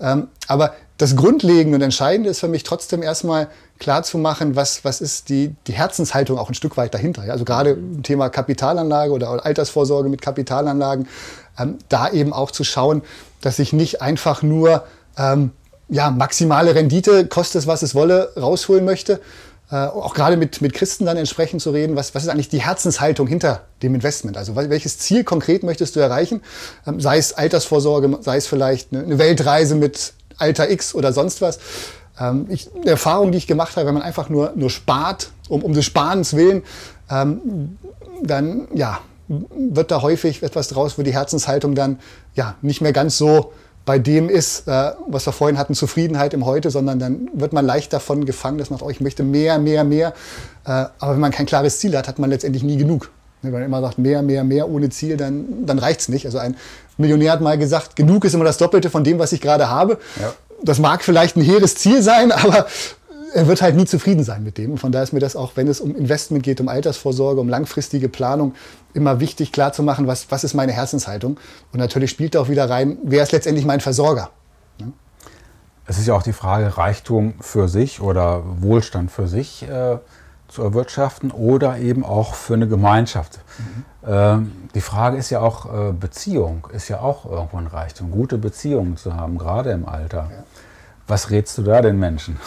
Ähm, 0.00 0.28
aber 0.48 0.72
das 0.96 1.14
Grundlegende 1.14 1.76
und 1.76 1.82
Entscheidende 1.82 2.30
ist 2.30 2.40
für 2.40 2.48
mich 2.48 2.62
trotzdem 2.62 3.02
erstmal 3.02 3.48
klar 3.78 4.02
zu 4.02 4.16
machen, 4.16 4.56
was, 4.56 4.84
was 4.84 5.02
ist 5.02 5.28
die, 5.28 5.54
die 5.66 5.72
Herzenshaltung 5.72 6.38
auch 6.38 6.48
ein 6.48 6.54
Stück 6.54 6.78
weit 6.78 6.94
dahinter. 6.94 7.26
Ja? 7.26 7.32
Also 7.32 7.44
gerade 7.44 7.70
im 7.70 8.02
Thema 8.02 8.30
Kapitalanlage 8.30 9.12
oder 9.12 9.44
Altersvorsorge 9.44 10.08
mit 10.08 10.22
Kapitalanlagen, 10.22 11.06
ähm, 11.60 11.78
da 11.88 12.10
eben 12.10 12.32
auch 12.32 12.50
zu 12.50 12.64
schauen, 12.64 13.02
dass 13.40 13.58
ich 13.58 13.72
nicht 13.72 14.02
einfach 14.02 14.42
nur 14.42 14.84
ähm, 15.16 15.52
ja, 15.88 16.10
maximale 16.10 16.74
Rendite, 16.74 17.26
koste 17.26 17.58
es, 17.58 17.66
was 17.66 17.82
es 17.82 17.94
wolle, 17.94 18.32
rausholen 18.36 18.84
möchte. 18.84 19.20
Äh, 19.70 19.76
auch 19.76 20.14
gerade 20.14 20.36
mit, 20.36 20.60
mit 20.62 20.72
Christen 20.72 21.04
dann 21.04 21.16
entsprechend 21.16 21.62
zu 21.62 21.70
reden, 21.70 21.94
was, 21.94 22.14
was 22.14 22.24
ist 22.24 22.28
eigentlich 22.28 22.48
die 22.48 22.60
Herzenshaltung 22.60 23.26
hinter 23.26 23.62
dem 23.82 23.94
Investment? 23.94 24.36
Also 24.36 24.56
welches 24.56 24.98
Ziel 24.98 25.22
konkret 25.24 25.62
möchtest 25.62 25.94
du 25.94 26.00
erreichen? 26.00 26.42
Ähm, 26.86 27.00
sei 27.00 27.18
es 27.18 27.32
Altersvorsorge, 27.32 28.18
sei 28.20 28.36
es 28.36 28.46
vielleicht 28.46 28.92
eine, 28.92 29.04
eine 29.04 29.18
Weltreise 29.18 29.76
mit 29.76 30.14
Alter 30.38 30.70
X 30.70 30.94
oder 30.94 31.12
sonst 31.12 31.40
was. 31.40 31.58
Ähm, 32.18 32.46
ich, 32.48 32.68
eine 32.74 32.90
Erfahrung, 32.90 33.30
die 33.30 33.38
ich 33.38 33.46
gemacht 33.46 33.76
habe, 33.76 33.86
wenn 33.86 33.94
man 33.94 34.02
einfach 34.02 34.28
nur, 34.28 34.52
nur 34.56 34.70
spart, 34.70 35.30
um, 35.48 35.62
um 35.62 35.72
des 35.72 35.84
Sparens 35.84 36.34
willen, 36.34 36.62
ähm, 37.10 37.78
dann 38.22 38.68
ja, 38.74 39.00
wird 39.30 39.90
da 39.90 40.02
häufig 40.02 40.42
etwas 40.42 40.68
draus, 40.68 40.98
wo 40.98 41.02
die 41.02 41.12
Herzenshaltung 41.12 41.74
dann 41.74 42.00
ja 42.34 42.56
nicht 42.62 42.80
mehr 42.80 42.92
ganz 42.92 43.16
so 43.16 43.52
bei 43.86 43.98
dem 43.98 44.28
ist, 44.28 44.68
äh, 44.68 44.92
was 45.08 45.26
wir 45.26 45.32
vorhin 45.32 45.58
hatten, 45.58 45.74
Zufriedenheit 45.74 46.34
im 46.34 46.44
Heute, 46.44 46.70
sondern 46.70 46.98
dann 46.98 47.28
wird 47.32 47.52
man 47.52 47.64
leicht 47.64 47.92
davon 47.92 48.26
gefangen, 48.26 48.58
dass 48.58 48.70
man 48.70 48.78
sagt, 48.78 48.86
oh, 48.86 48.90
ich 48.90 49.00
möchte 49.00 49.22
mehr, 49.22 49.58
mehr, 49.58 49.84
mehr. 49.84 50.12
Äh, 50.64 50.70
aber 50.98 51.12
wenn 51.12 51.20
man 51.20 51.30
kein 51.30 51.46
klares 51.46 51.78
Ziel 51.78 51.96
hat, 51.96 52.06
hat 52.06 52.18
man 52.18 52.30
letztendlich 52.30 52.62
nie 52.62 52.76
genug. 52.76 53.10
Wenn 53.42 53.52
man 53.52 53.62
immer 53.62 53.80
sagt, 53.80 53.98
mehr, 53.98 54.20
mehr, 54.22 54.44
mehr 54.44 54.68
ohne 54.68 54.90
Ziel, 54.90 55.16
dann, 55.16 55.64
dann 55.64 55.78
reicht 55.78 56.00
es 56.00 56.08
nicht. 56.08 56.26
Also 56.26 56.38
ein 56.38 56.56
Millionär 56.98 57.32
hat 57.32 57.40
mal 57.40 57.56
gesagt, 57.56 57.96
genug 57.96 58.24
ist 58.24 58.34
immer 58.34 58.44
das 58.44 58.58
Doppelte 58.58 58.90
von 58.90 59.02
dem, 59.02 59.18
was 59.18 59.32
ich 59.32 59.40
gerade 59.40 59.70
habe. 59.70 59.98
Ja. 60.20 60.34
Das 60.62 60.78
mag 60.78 61.02
vielleicht 61.02 61.36
ein 61.36 61.42
hehres 61.42 61.74
Ziel 61.74 62.02
sein, 62.02 62.32
aber 62.32 62.66
er 63.32 63.46
wird 63.46 63.62
halt 63.62 63.76
nie 63.76 63.84
zufrieden 63.84 64.24
sein 64.24 64.42
mit 64.42 64.58
dem. 64.58 64.78
Von 64.78 64.92
daher 64.92 65.04
ist 65.04 65.12
mir 65.12 65.20
das 65.20 65.36
auch, 65.36 65.52
wenn 65.54 65.68
es 65.68 65.80
um 65.80 65.94
Investment 65.94 66.42
geht, 66.42 66.60
um 66.60 66.68
Altersvorsorge, 66.68 67.40
um 67.40 67.48
langfristige 67.48 68.08
Planung, 68.08 68.54
immer 68.92 69.20
wichtig 69.20 69.52
klarzumachen, 69.52 70.06
was, 70.06 70.30
was 70.30 70.44
ist 70.44 70.54
meine 70.54 70.72
Herzenshaltung. 70.72 71.38
Und 71.72 71.78
natürlich 71.78 72.10
spielt 72.10 72.34
da 72.34 72.40
auch 72.40 72.48
wieder 72.48 72.68
rein, 72.68 72.98
wer 73.04 73.22
ist 73.22 73.32
letztendlich 73.32 73.64
mein 73.64 73.80
Versorger. 73.80 74.30
Es 75.86 75.98
ist 75.98 76.06
ja 76.06 76.14
auch 76.14 76.22
die 76.22 76.32
Frage, 76.32 76.78
Reichtum 76.78 77.34
für 77.40 77.68
sich 77.68 78.00
oder 78.00 78.44
Wohlstand 78.62 79.10
für 79.10 79.26
sich 79.26 79.68
äh, 79.68 79.98
zu 80.46 80.62
erwirtschaften 80.62 81.32
oder 81.32 81.78
eben 81.78 82.04
auch 82.04 82.34
für 82.34 82.54
eine 82.54 82.68
Gemeinschaft. 82.68 83.40
Mhm. 84.04 84.08
Äh, 84.08 84.38
die 84.76 84.80
Frage 84.80 85.16
ist 85.16 85.30
ja 85.30 85.40
auch, 85.40 85.88
äh, 85.88 85.92
Beziehung 85.92 86.68
ist 86.72 86.88
ja 86.88 87.00
auch 87.00 87.24
irgendwo 87.24 87.56
ein 87.56 87.66
Reichtum, 87.66 88.12
gute 88.12 88.38
Beziehungen 88.38 88.98
zu 88.98 89.16
haben, 89.16 89.36
gerade 89.36 89.72
im 89.72 89.88
Alter. 89.88 90.30
Ja. 90.30 90.44
Was 91.08 91.30
rätst 91.30 91.58
du 91.58 91.62
da 91.62 91.82
den 91.82 91.98
Menschen? 91.98 92.38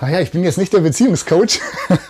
Naja, 0.00 0.20
ich 0.20 0.30
bin 0.30 0.44
jetzt 0.44 0.58
nicht 0.58 0.72
der 0.72 0.80
Beziehungscoach, 0.80 1.60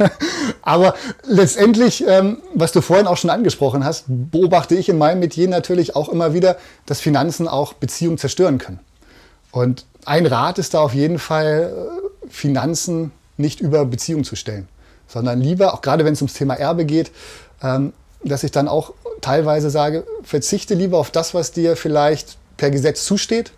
aber 0.63 0.95
letztendlich, 1.25 2.05
ähm, 2.07 2.39
was 2.55 2.73
du 2.73 2.81
vorhin 2.81 3.07
auch 3.07 3.17
schon 3.17 3.31
angesprochen 3.31 3.85
hast, 3.85 4.05
beobachte 4.09 4.75
ich 4.75 4.89
in 4.89 4.99
meinem 4.99 5.21
Metier 5.21 5.49
natürlich 5.49 5.97
auch 5.97 6.09
immer 6.09 6.35
wieder, 6.35 6.57
dass 6.87 7.01
Finanzen 7.01 7.49
auch 7.49 7.73
Beziehungen 7.75 8.19
zerstören 8.19 8.59
können. 8.59 8.81
Und 9.53 9.87
ein 10.05 10.27
Rat 10.27 10.59
ist 10.59 10.75
da 10.75 10.81
auf 10.81 10.95
jeden 10.95 11.19
Fall, 11.19 11.73
äh, 11.73 12.29
Finanzen 12.29 13.13
nicht 13.37 13.61
über 13.61 13.85
Beziehungen 13.85 14.25
zu 14.25 14.37
stellen, 14.37 14.69
sondern 15.07 15.41
lieber, 15.41 15.75
auch 15.75 15.83
gerade 15.83 16.05
wenn 16.05 16.15
es 16.15 16.23
ums 16.23 16.35
Thema 16.35 16.55
Erbe 16.55 16.85
geht, 16.85 17.11
ähm, 17.63 17.93
dass 18.25 18.43
ich 18.43 18.51
dann 18.51 18.69
auch 18.69 18.95
teilweise 19.21 19.71
sage, 19.71 20.05
verzichte 20.23 20.75
lieber 20.75 20.99
auf 20.99 21.11
das, 21.11 21.35
was 21.35 21.53
dir 21.53 21.77
vielleicht 21.77 22.37
per 22.57 22.71
Gesetz 22.71 23.05
zusteht, 23.05 23.53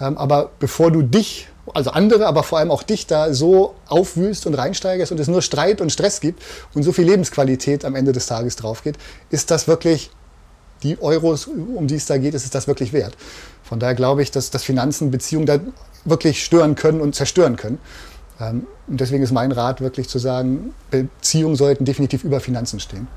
ähm, 0.00 0.16
aber 0.18 0.50
bevor 0.58 0.90
du 0.90 1.02
dich 1.02 1.48
also 1.74 1.90
andere, 1.90 2.26
aber 2.26 2.42
vor 2.42 2.58
allem 2.58 2.70
auch 2.70 2.82
dich 2.82 3.06
da 3.06 3.32
so 3.32 3.74
aufwühlst 3.88 4.46
und 4.46 4.54
reinsteigerst 4.54 5.12
und 5.12 5.20
es 5.20 5.28
nur 5.28 5.42
Streit 5.42 5.80
und 5.80 5.90
Stress 5.90 6.20
gibt 6.20 6.42
und 6.74 6.82
so 6.82 6.92
viel 6.92 7.04
Lebensqualität 7.04 7.84
am 7.84 7.94
Ende 7.94 8.12
des 8.12 8.26
Tages 8.26 8.56
drauf 8.56 8.82
geht, 8.82 8.96
ist 9.30 9.50
das 9.50 9.68
wirklich 9.68 10.10
die 10.82 11.00
Euros, 11.00 11.46
um 11.46 11.86
die 11.86 11.96
es 11.96 12.06
da 12.06 12.18
geht, 12.18 12.34
ist 12.34 12.44
es 12.44 12.50
das 12.50 12.68
wirklich 12.68 12.92
wert. 12.92 13.16
Von 13.62 13.80
daher 13.80 13.94
glaube 13.94 14.22
ich, 14.22 14.30
dass, 14.30 14.50
dass 14.50 14.62
Finanzen 14.62 15.10
Beziehungen 15.10 15.46
da 15.46 15.58
wirklich 16.04 16.44
stören 16.44 16.74
können 16.74 17.00
und 17.00 17.14
zerstören 17.14 17.56
können. 17.56 17.78
Ähm, 18.40 18.66
und 18.86 19.00
deswegen 19.00 19.22
ist 19.22 19.32
mein 19.32 19.52
Rat 19.52 19.80
wirklich 19.80 20.08
zu 20.08 20.18
sagen, 20.18 20.74
Beziehungen 20.90 21.56
sollten 21.56 21.84
definitiv 21.84 22.24
über 22.24 22.40
Finanzen 22.40 22.78
stehen. 22.78 23.08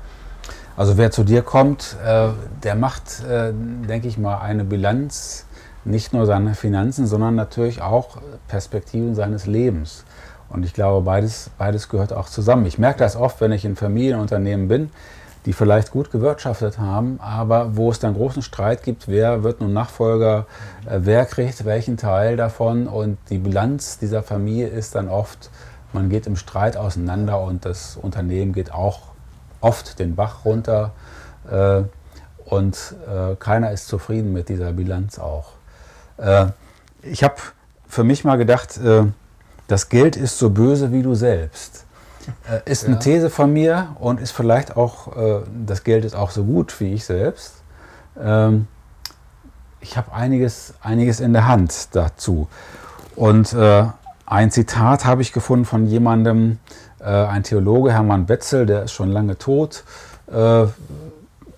Also 0.76 0.96
wer 0.96 1.10
zu 1.10 1.24
dir 1.24 1.42
kommt, 1.42 1.96
äh, 2.04 2.28
der 2.62 2.74
macht, 2.74 3.22
äh, 3.28 3.52
denke 3.52 4.08
ich 4.08 4.18
mal, 4.18 4.38
eine 4.38 4.64
Bilanz 4.64 5.44
nicht 5.84 6.12
nur 6.12 6.26
seine 6.26 6.54
Finanzen, 6.54 7.06
sondern 7.06 7.34
natürlich 7.34 7.82
auch 7.82 8.18
Perspektiven 8.48 9.14
seines 9.14 9.46
Lebens. 9.46 10.04
Und 10.48 10.64
ich 10.64 10.74
glaube, 10.74 11.04
beides, 11.04 11.50
beides 11.58 11.88
gehört 11.88 12.12
auch 12.12 12.28
zusammen. 12.28 12.66
Ich 12.66 12.78
merke 12.78 12.98
das 12.98 13.16
oft, 13.16 13.40
wenn 13.40 13.52
ich 13.52 13.64
in 13.64 13.76
Familienunternehmen 13.76 14.68
bin, 14.68 14.90
die 15.46 15.52
vielleicht 15.52 15.90
gut 15.90 16.10
gewirtschaftet 16.10 16.78
haben, 16.78 17.18
aber 17.20 17.76
wo 17.76 17.90
es 17.90 17.98
dann 17.98 18.14
großen 18.14 18.42
Streit 18.42 18.82
gibt, 18.82 19.08
wer 19.08 19.42
wird 19.42 19.60
nun 19.60 19.72
Nachfolger, 19.72 20.46
äh, 20.86 20.98
wer 21.02 21.24
kriegt 21.24 21.64
welchen 21.64 21.96
Teil 21.96 22.36
davon. 22.36 22.86
Und 22.86 23.16
die 23.30 23.38
Bilanz 23.38 23.98
dieser 23.98 24.22
Familie 24.22 24.68
ist 24.68 24.94
dann 24.96 25.08
oft, 25.08 25.50
man 25.92 26.10
geht 26.10 26.26
im 26.26 26.36
Streit 26.36 26.76
auseinander 26.76 27.40
und 27.40 27.64
das 27.64 27.96
Unternehmen 27.96 28.52
geht 28.52 28.72
auch 28.72 29.00
oft 29.60 29.98
den 29.98 30.14
Bach 30.14 30.44
runter. 30.44 30.92
Äh, 31.50 31.82
und 32.44 32.96
äh, 33.08 33.36
keiner 33.36 33.70
ist 33.70 33.86
zufrieden 33.86 34.32
mit 34.32 34.48
dieser 34.48 34.72
Bilanz 34.72 35.18
auch. 35.18 35.52
Äh, 36.20 36.46
ich 37.02 37.24
habe 37.24 37.36
für 37.88 38.04
mich 38.04 38.24
mal 38.24 38.36
gedacht, 38.36 38.76
äh, 38.78 39.04
das 39.66 39.88
Geld 39.88 40.16
ist 40.16 40.38
so 40.38 40.50
böse 40.50 40.92
wie 40.92 41.02
du 41.02 41.14
selbst. 41.14 41.84
Äh, 42.48 42.70
ist 42.70 42.82
ja. 42.82 42.88
eine 42.88 42.98
These 42.98 43.30
von 43.30 43.52
mir 43.52 43.96
und 43.98 44.20
ist 44.20 44.32
vielleicht 44.32 44.76
auch, 44.76 45.16
äh, 45.16 45.40
das 45.66 45.84
Geld 45.84 46.04
ist 46.04 46.14
auch 46.14 46.30
so 46.30 46.44
gut 46.44 46.78
wie 46.80 46.94
ich 46.94 47.04
selbst. 47.04 47.54
Ähm, 48.20 48.66
ich 49.80 49.96
habe 49.96 50.12
einiges, 50.12 50.74
einiges 50.82 51.20
in 51.20 51.32
der 51.32 51.48
Hand 51.48 51.94
dazu. 51.94 52.48
Und 53.16 53.52
äh, 53.54 53.84
ein 54.26 54.50
Zitat 54.50 55.04
habe 55.04 55.22
ich 55.22 55.32
gefunden 55.32 55.64
von 55.64 55.86
jemandem, 55.86 56.58
äh, 57.00 57.04
ein 57.04 57.42
Theologe, 57.42 57.92
Hermann 57.92 58.26
Betzel, 58.26 58.66
der 58.66 58.84
ist 58.84 58.92
schon 58.92 59.10
lange 59.10 59.38
tot, 59.38 59.84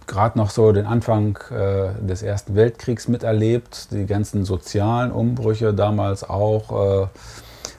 gerade 0.06 0.38
noch 0.38 0.50
so 0.50 0.72
den 0.72 0.86
Anfang 0.86 1.38
äh, 1.50 1.92
des 2.04 2.22
Ersten 2.22 2.54
Weltkriegs 2.54 3.08
miterlebt, 3.08 3.88
die 3.90 4.06
ganzen 4.06 4.44
sozialen 4.44 5.12
Umbrüche 5.12 5.74
damals 5.74 6.28
auch 6.28 7.02
äh, 7.02 7.06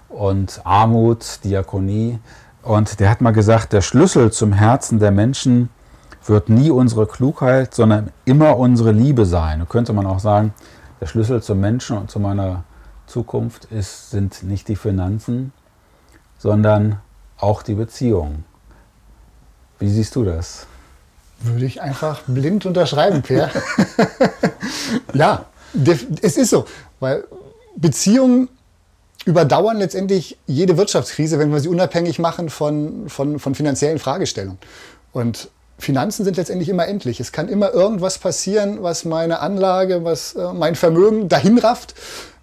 und 0.10 0.62
Armut, 0.64 1.44
Diakonie. 1.44 2.20
Und 2.62 3.00
der 3.00 3.10
hat 3.10 3.22
mal 3.22 3.32
gesagt, 3.32 3.74
der 3.74 3.82
Schlüssel 3.82 4.32
zum 4.32 4.54
Herzen 4.54 5.00
der 5.00 5.12
Menschen 5.12 5.70
wird 6.26 6.50
nie 6.50 6.72
unsere 6.72 7.08
Klugheit, 7.08 7.74
sondern 7.74 8.12
immer 8.26 8.58
unsere 8.58 8.92
Liebe 8.92 9.26
sein. 9.26 9.60
Da 9.60 9.66
könnte 9.66 9.92
man 9.94 10.06
auch 10.06 10.20
sagen, 10.20 10.54
der 11.02 11.08
Schlüssel 11.08 11.42
zum 11.42 11.60
Menschen 11.60 11.98
und 11.98 12.10
zu 12.10 12.20
meiner 12.20 12.64
Zukunft 13.08 13.66
ist, 13.66 14.12
sind 14.12 14.44
nicht 14.44 14.68
die 14.70 14.78
Finanzen, 14.78 15.52
sondern 16.38 17.00
auch 17.38 17.62
die 17.64 17.76
Beziehungen. 17.76 18.46
Wie 19.80 19.90
siehst 19.90 20.16
du 20.16 20.24
das? 20.24 20.68
Würde 21.44 21.66
ich 21.66 21.82
einfach 21.82 22.22
blind 22.26 22.66
unterschreiben, 22.66 23.22
Per. 23.22 23.50
ja, 25.14 25.46
es 26.22 26.38
ist 26.38 26.50
so, 26.50 26.66
weil 27.00 27.26
Beziehungen 27.76 28.50
überdauern 29.26 29.78
letztendlich 29.78 30.38
jede 30.48 30.78
Wirtschaftskrise, 30.78 31.40
wenn 31.40 31.52
wir 31.52 31.60
sie 31.60 31.70
unabhängig 31.70 32.20
machen 32.20 32.50
von, 32.50 33.10
von, 33.10 33.40
von 33.40 33.56
finanziellen 33.56 34.00
Fragestellungen. 34.00 34.58
Und 35.12 35.50
Finanzen 35.80 36.24
sind 36.24 36.38
letztendlich 36.38 36.70
immer 36.70 36.88
endlich. 36.88 37.20
Es 37.20 37.32
kann 37.32 37.50
immer 37.50 37.72
irgendwas 37.72 38.18
passieren, 38.18 38.82
was 38.82 39.06
meine 39.06 39.40
Anlage, 39.40 40.04
was 40.04 40.36
äh, 40.36 40.54
mein 40.54 40.76
Vermögen 40.76 41.30
dahin 41.30 41.58
rafft. 41.58 41.96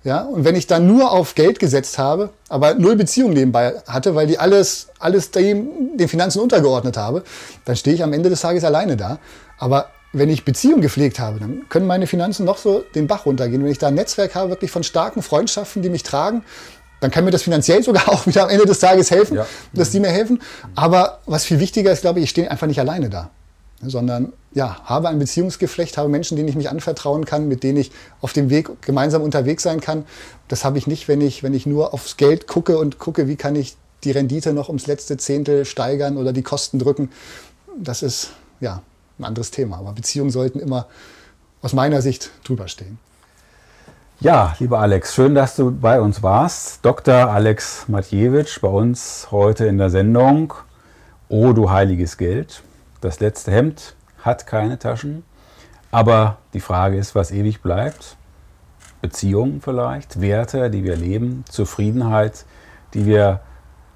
Ja, 0.03 0.23
und 0.23 0.45
wenn 0.45 0.57
ich 0.57 0.67
dann 0.67 0.87
nur 0.87 1.13
auf 1.13 1.35
Geld 1.35 1.59
gesetzt 1.59 1.99
habe, 1.99 2.31
aber 2.49 2.75
null 2.75 2.97
Beziehung 2.97 3.35
nebenbei 3.35 3.75
hatte, 3.87 4.15
weil 4.15 4.27
die 4.27 4.39
alles, 4.39 4.89
alles 4.99 5.31
dem, 5.31 5.97
den 5.97 6.09
Finanzen 6.09 6.41
untergeordnet 6.41 6.97
habe, 6.97 7.23
dann 7.67 7.77
stehe 7.77 7.95
ich 7.95 8.03
am 8.03 8.15
Ende 8.15 8.31
des 8.31 8.41
Tages 8.41 8.65
alleine 8.65 8.97
da. 8.97 9.19
Aber 9.59 9.91
wenn 10.15 10.31
ich 10.31 10.45
Beziehung 10.45 10.81
gepflegt 10.81 11.19
habe, 11.19 11.39
dann 11.39 11.69
können 11.69 11.87
meine 11.87 12.07
Finanzen 12.07 12.47
noch 12.47 12.57
so 12.57 12.83
den 12.95 13.07
Bach 13.07 13.27
runtergehen. 13.27 13.63
Wenn 13.63 13.71
ich 13.71 13.79
da 13.79 13.89
ein 13.89 13.95
Netzwerk 13.95 14.35
habe, 14.35 14.51
wirklich 14.51 14.71
von 14.71 14.83
starken 14.83 15.21
Freundschaften, 15.21 15.83
die 15.83 15.91
mich 15.91 16.03
tragen, 16.03 16.45
dann 17.01 17.11
kann 17.11 17.27
mir 17.27 17.31
das 17.31 17.43
finanziell 17.43 17.83
sogar 17.85 18.09
auch 18.09 18.27
wieder 18.27 18.45
am 18.45 18.49
Ende 18.49 18.65
des 18.65 18.79
Tages 18.79 19.11
helfen, 19.11 19.37
ja. 19.37 19.47
dass 19.75 19.91
die 19.91 20.01
mir 20.01 20.11
helfen. 20.11 20.41
Aber 20.75 21.21
was 21.27 21.45
viel 21.45 21.61
wichtiger 21.61 21.93
ist, 21.93 22.01
glaube 22.01 22.21
ich, 22.21 22.25
ich 22.25 22.31
stehe 22.31 22.51
einfach 22.51 22.67
nicht 22.67 22.81
alleine 22.81 23.11
da 23.11 23.31
sondern 23.83 24.33
ja, 24.53 24.81
habe 24.85 25.09
ein 25.09 25.19
Beziehungsgeflecht, 25.19 25.97
habe 25.97 26.09
Menschen, 26.09 26.37
denen 26.37 26.49
ich 26.49 26.57
mich 26.57 26.71
anvertrauen 26.71 27.25
kann, 27.25 27.49
mit 27.49 27.63
denen 27.63 27.79
ich 27.79 27.93
auf 28.21 28.33
dem 28.33 28.51
Weg 28.51 28.83
gemeinsam 28.83 29.23
unterwegs 29.23 29.63
sein 29.63 29.81
kann. 29.81 30.05
Das 30.49 30.65
habe 30.65 30.79
ich 30.79 30.87
nicht, 30.87 31.09
wenn 31.09 31.21
ich, 31.21 31.43
wenn 31.43 31.55
ich 31.55 31.67
nur 31.67 31.95
aufs 31.95 32.17
Geld 32.17 32.47
gucke 32.47 32.79
und 32.79 32.99
gucke, 32.99 33.29
wie 33.29 33.37
kann 33.37 33.57
ich 33.57 33.77
die 34.05 34.11
Rendite 34.11 34.53
noch 34.53 34.69
ums 34.69 34.87
letzte 34.87 35.17
Zehntel 35.17 35.65
steigern 35.65 36.17
oder 36.17 36.33
die 36.33 36.43
Kosten 36.43 36.79
drücken. 36.79 37.11
Das 37.79 38.03
ist 38.03 38.33
ja 38.61 38.83
ein 39.19 39.25
anderes 39.25 39.51
Thema. 39.51 39.79
Aber 39.79 39.93
Beziehungen 39.93 40.31
sollten 40.31 40.59
immer 40.59 40.87
aus 41.63 41.73
meiner 41.73 42.03
Sicht 42.03 42.31
drüber 42.45 42.69
stehen. 42.69 42.99
Ja, 44.21 44.55
lieber 44.59 44.81
Alex, 44.81 45.15
schön, 45.15 45.35
dass 45.35 45.57
du 45.57 45.71
bei 45.71 46.01
uns 46.01 46.23
warst. 46.23 46.85
Dr. 46.85 47.15
Alex 47.15 47.85
Matjewitsch 47.89 48.61
bei 48.61 48.69
uns 48.69 49.29
heute 49.31 49.67
in 49.67 49.79
der 49.79 49.89
Sendung. 49.89 50.53
Oh, 51.29 51.53
du 51.53 51.71
heiliges 51.71 52.19
Geld. 52.19 52.63
Das 53.01 53.21
letzte 53.21 53.51
Hemd 53.51 53.97
hat 54.19 54.47
keine 54.47 54.79
Taschen, 54.79 55.25
aber 55.91 56.39
die 56.53 56.61
Frage 56.61 56.99
ist, 56.99 57.15
was 57.15 57.31
ewig 57.31 57.63
bleibt. 57.63 58.17
Beziehungen 59.01 59.63
vielleicht, 59.63 60.21
Werte, 60.21 60.71
die 60.71 60.85
wir 60.85 60.97
leben, 60.97 61.45
Zufriedenheit, 61.49 62.45
die 62.93 63.07
wir 63.07 63.41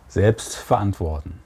selbst 0.09 0.57
verantworten. 0.57 1.41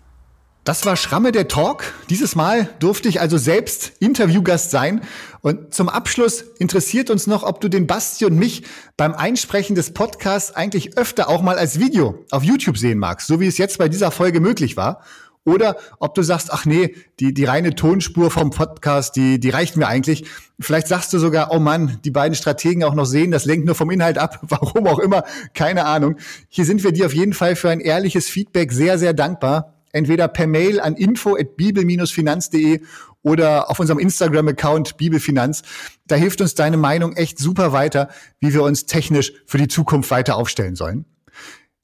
Das 0.68 0.84
war 0.84 0.96
Schramme 0.96 1.32
der 1.32 1.48
Talk. 1.48 1.94
Dieses 2.10 2.36
Mal 2.36 2.68
durfte 2.78 3.08
ich 3.08 3.22
also 3.22 3.38
selbst 3.38 3.92
Interviewgast 4.00 4.70
sein. 4.70 5.00
Und 5.40 5.72
zum 5.72 5.88
Abschluss 5.88 6.42
interessiert 6.58 7.08
uns 7.08 7.26
noch, 7.26 7.42
ob 7.42 7.62
du 7.62 7.70
den 7.70 7.86
Basti 7.86 8.26
und 8.26 8.36
mich 8.36 8.64
beim 8.98 9.14
Einsprechen 9.14 9.74
des 9.74 9.94
Podcasts 9.94 10.54
eigentlich 10.54 10.98
öfter 10.98 11.30
auch 11.30 11.40
mal 11.40 11.56
als 11.56 11.80
Video 11.80 12.22
auf 12.30 12.44
YouTube 12.44 12.76
sehen 12.76 12.98
magst, 12.98 13.28
so 13.28 13.40
wie 13.40 13.46
es 13.46 13.56
jetzt 13.56 13.78
bei 13.78 13.88
dieser 13.88 14.10
Folge 14.10 14.40
möglich 14.40 14.76
war. 14.76 15.02
Oder 15.44 15.76
ob 15.98 16.14
du 16.14 16.22
sagst, 16.22 16.52
ach 16.52 16.66
nee, 16.66 16.94
die, 17.20 17.32
die 17.32 17.44
reine 17.44 17.74
Tonspur 17.74 18.30
vom 18.30 18.50
Podcast, 18.50 19.16
die, 19.16 19.40
die 19.40 19.50
reicht 19.50 19.76
mir 19.76 19.88
eigentlich. 19.88 20.24
Vielleicht 20.60 20.88
sagst 20.88 21.12
du 21.12 21.18
sogar, 21.18 21.52
oh 21.52 21.58
Mann, 21.58 21.98
die 22.04 22.10
beiden 22.10 22.34
Strategen 22.34 22.84
auch 22.84 22.94
noch 22.94 23.06
sehen, 23.06 23.30
das 23.30 23.44
lenkt 23.44 23.64
nur 23.64 23.74
vom 23.74 23.90
Inhalt 23.90 24.18
ab, 24.18 24.40
warum 24.42 24.86
auch 24.86 24.98
immer, 24.98 25.24
keine 25.54 25.86
Ahnung. 25.86 26.16
Hier 26.48 26.64
sind 26.64 26.84
wir 26.84 26.92
dir 26.92 27.06
auf 27.06 27.14
jeden 27.14 27.32
Fall 27.32 27.56
für 27.56 27.70
ein 27.70 27.80
ehrliches 27.80 28.28
Feedback 28.28 28.72
sehr, 28.72 28.98
sehr 28.98 29.14
dankbar. 29.14 29.74
Entweder 29.90 30.28
per 30.28 30.46
Mail 30.46 30.80
an 30.80 30.96
info.bibel-finanz.de 30.96 32.82
oder 33.22 33.70
auf 33.70 33.80
unserem 33.80 33.98
Instagram-Account 33.98 34.96
Bibelfinanz. 34.96 35.62
Da 36.06 36.16
hilft 36.16 36.40
uns 36.40 36.54
deine 36.54 36.76
Meinung 36.76 37.16
echt 37.16 37.38
super 37.38 37.72
weiter, 37.72 38.08
wie 38.40 38.52
wir 38.52 38.62
uns 38.62 38.86
technisch 38.86 39.32
für 39.46 39.58
die 39.58 39.68
Zukunft 39.68 40.10
weiter 40.10 40.36
aufstellen 40.36 40.76
sollen. 40.76 41.06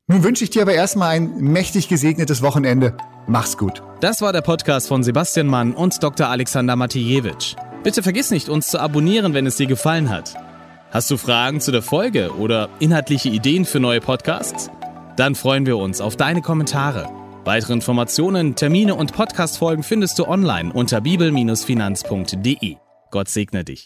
Nun 0.06 0.22
wünsche 0.22 0.44
ich 0.44 0.50
dir 0.50 0.62
aber 0.62 0.74
erstmal 0.74 1.16
ein 1.16 1.38
mächtig 1.38 1.88
gesegnetes 1.88 2.42
Wochenende. 2.42 2.94
Mach's 3.26 3.56
gut. 3.56 3.82
Das 4.00 4.20
war 4.20 4.34
der 4.34 4.42
Podcast 4.42 4.86
von 4.88 5.02
Sebastian 5.02 5.46
Mann 5.46 5.72
und 5.72 6.02
Dr. 6.02 6.28
Alexander 6.28 6.76
Matijewitsch. 6.76 7.56
Bitte 7.82 8.02
vergiss 8.02 8.30
nicht, 8.30 8.50
uns 8.50 8.66
zu 8.66 8.78
abonnieren, 8.78 9.32
wenn 9.32 9.46
es 9.46 9.56
dir 9.56 9.66
gefallen 9.66 10.10
hat. 10.10 10.34
Hast 10.90 11.10
du 11.10 11.16
Fragen 11.16 11.62
zu 11.62 11.72
der 11.72 11.80
Folge 11.80 12.34
oder 12.36 12.68
inhaltliche 12.80 13.30
Ideen 13.30 13.64
für 13.64 13.80
neue 13.80 14.00
Podcasts? 14.02 14.70
Dann 15.16 15.34
freuen 15.34 15.64
wir 15.64 15.78
uns 15.78 16.02
auf 16.02 16.16
deine 16.16 16.42
Kommentare. 16.42 17.08
Weitere 17.46 17.72
Informationen, 17.72 18.56
Termine 18.56 18.94
und 18.96 19.14
Podcastfolgen 19.14 19.82
findest 19.82 20.18
du 20.18 20.26
online 20.28 20.70
unter 20.72 21.00
bibel-finanz.de. 21.00 22.76
Gott 23.10 23.28
segne 23.30 23.64
dich. 23.64 23.82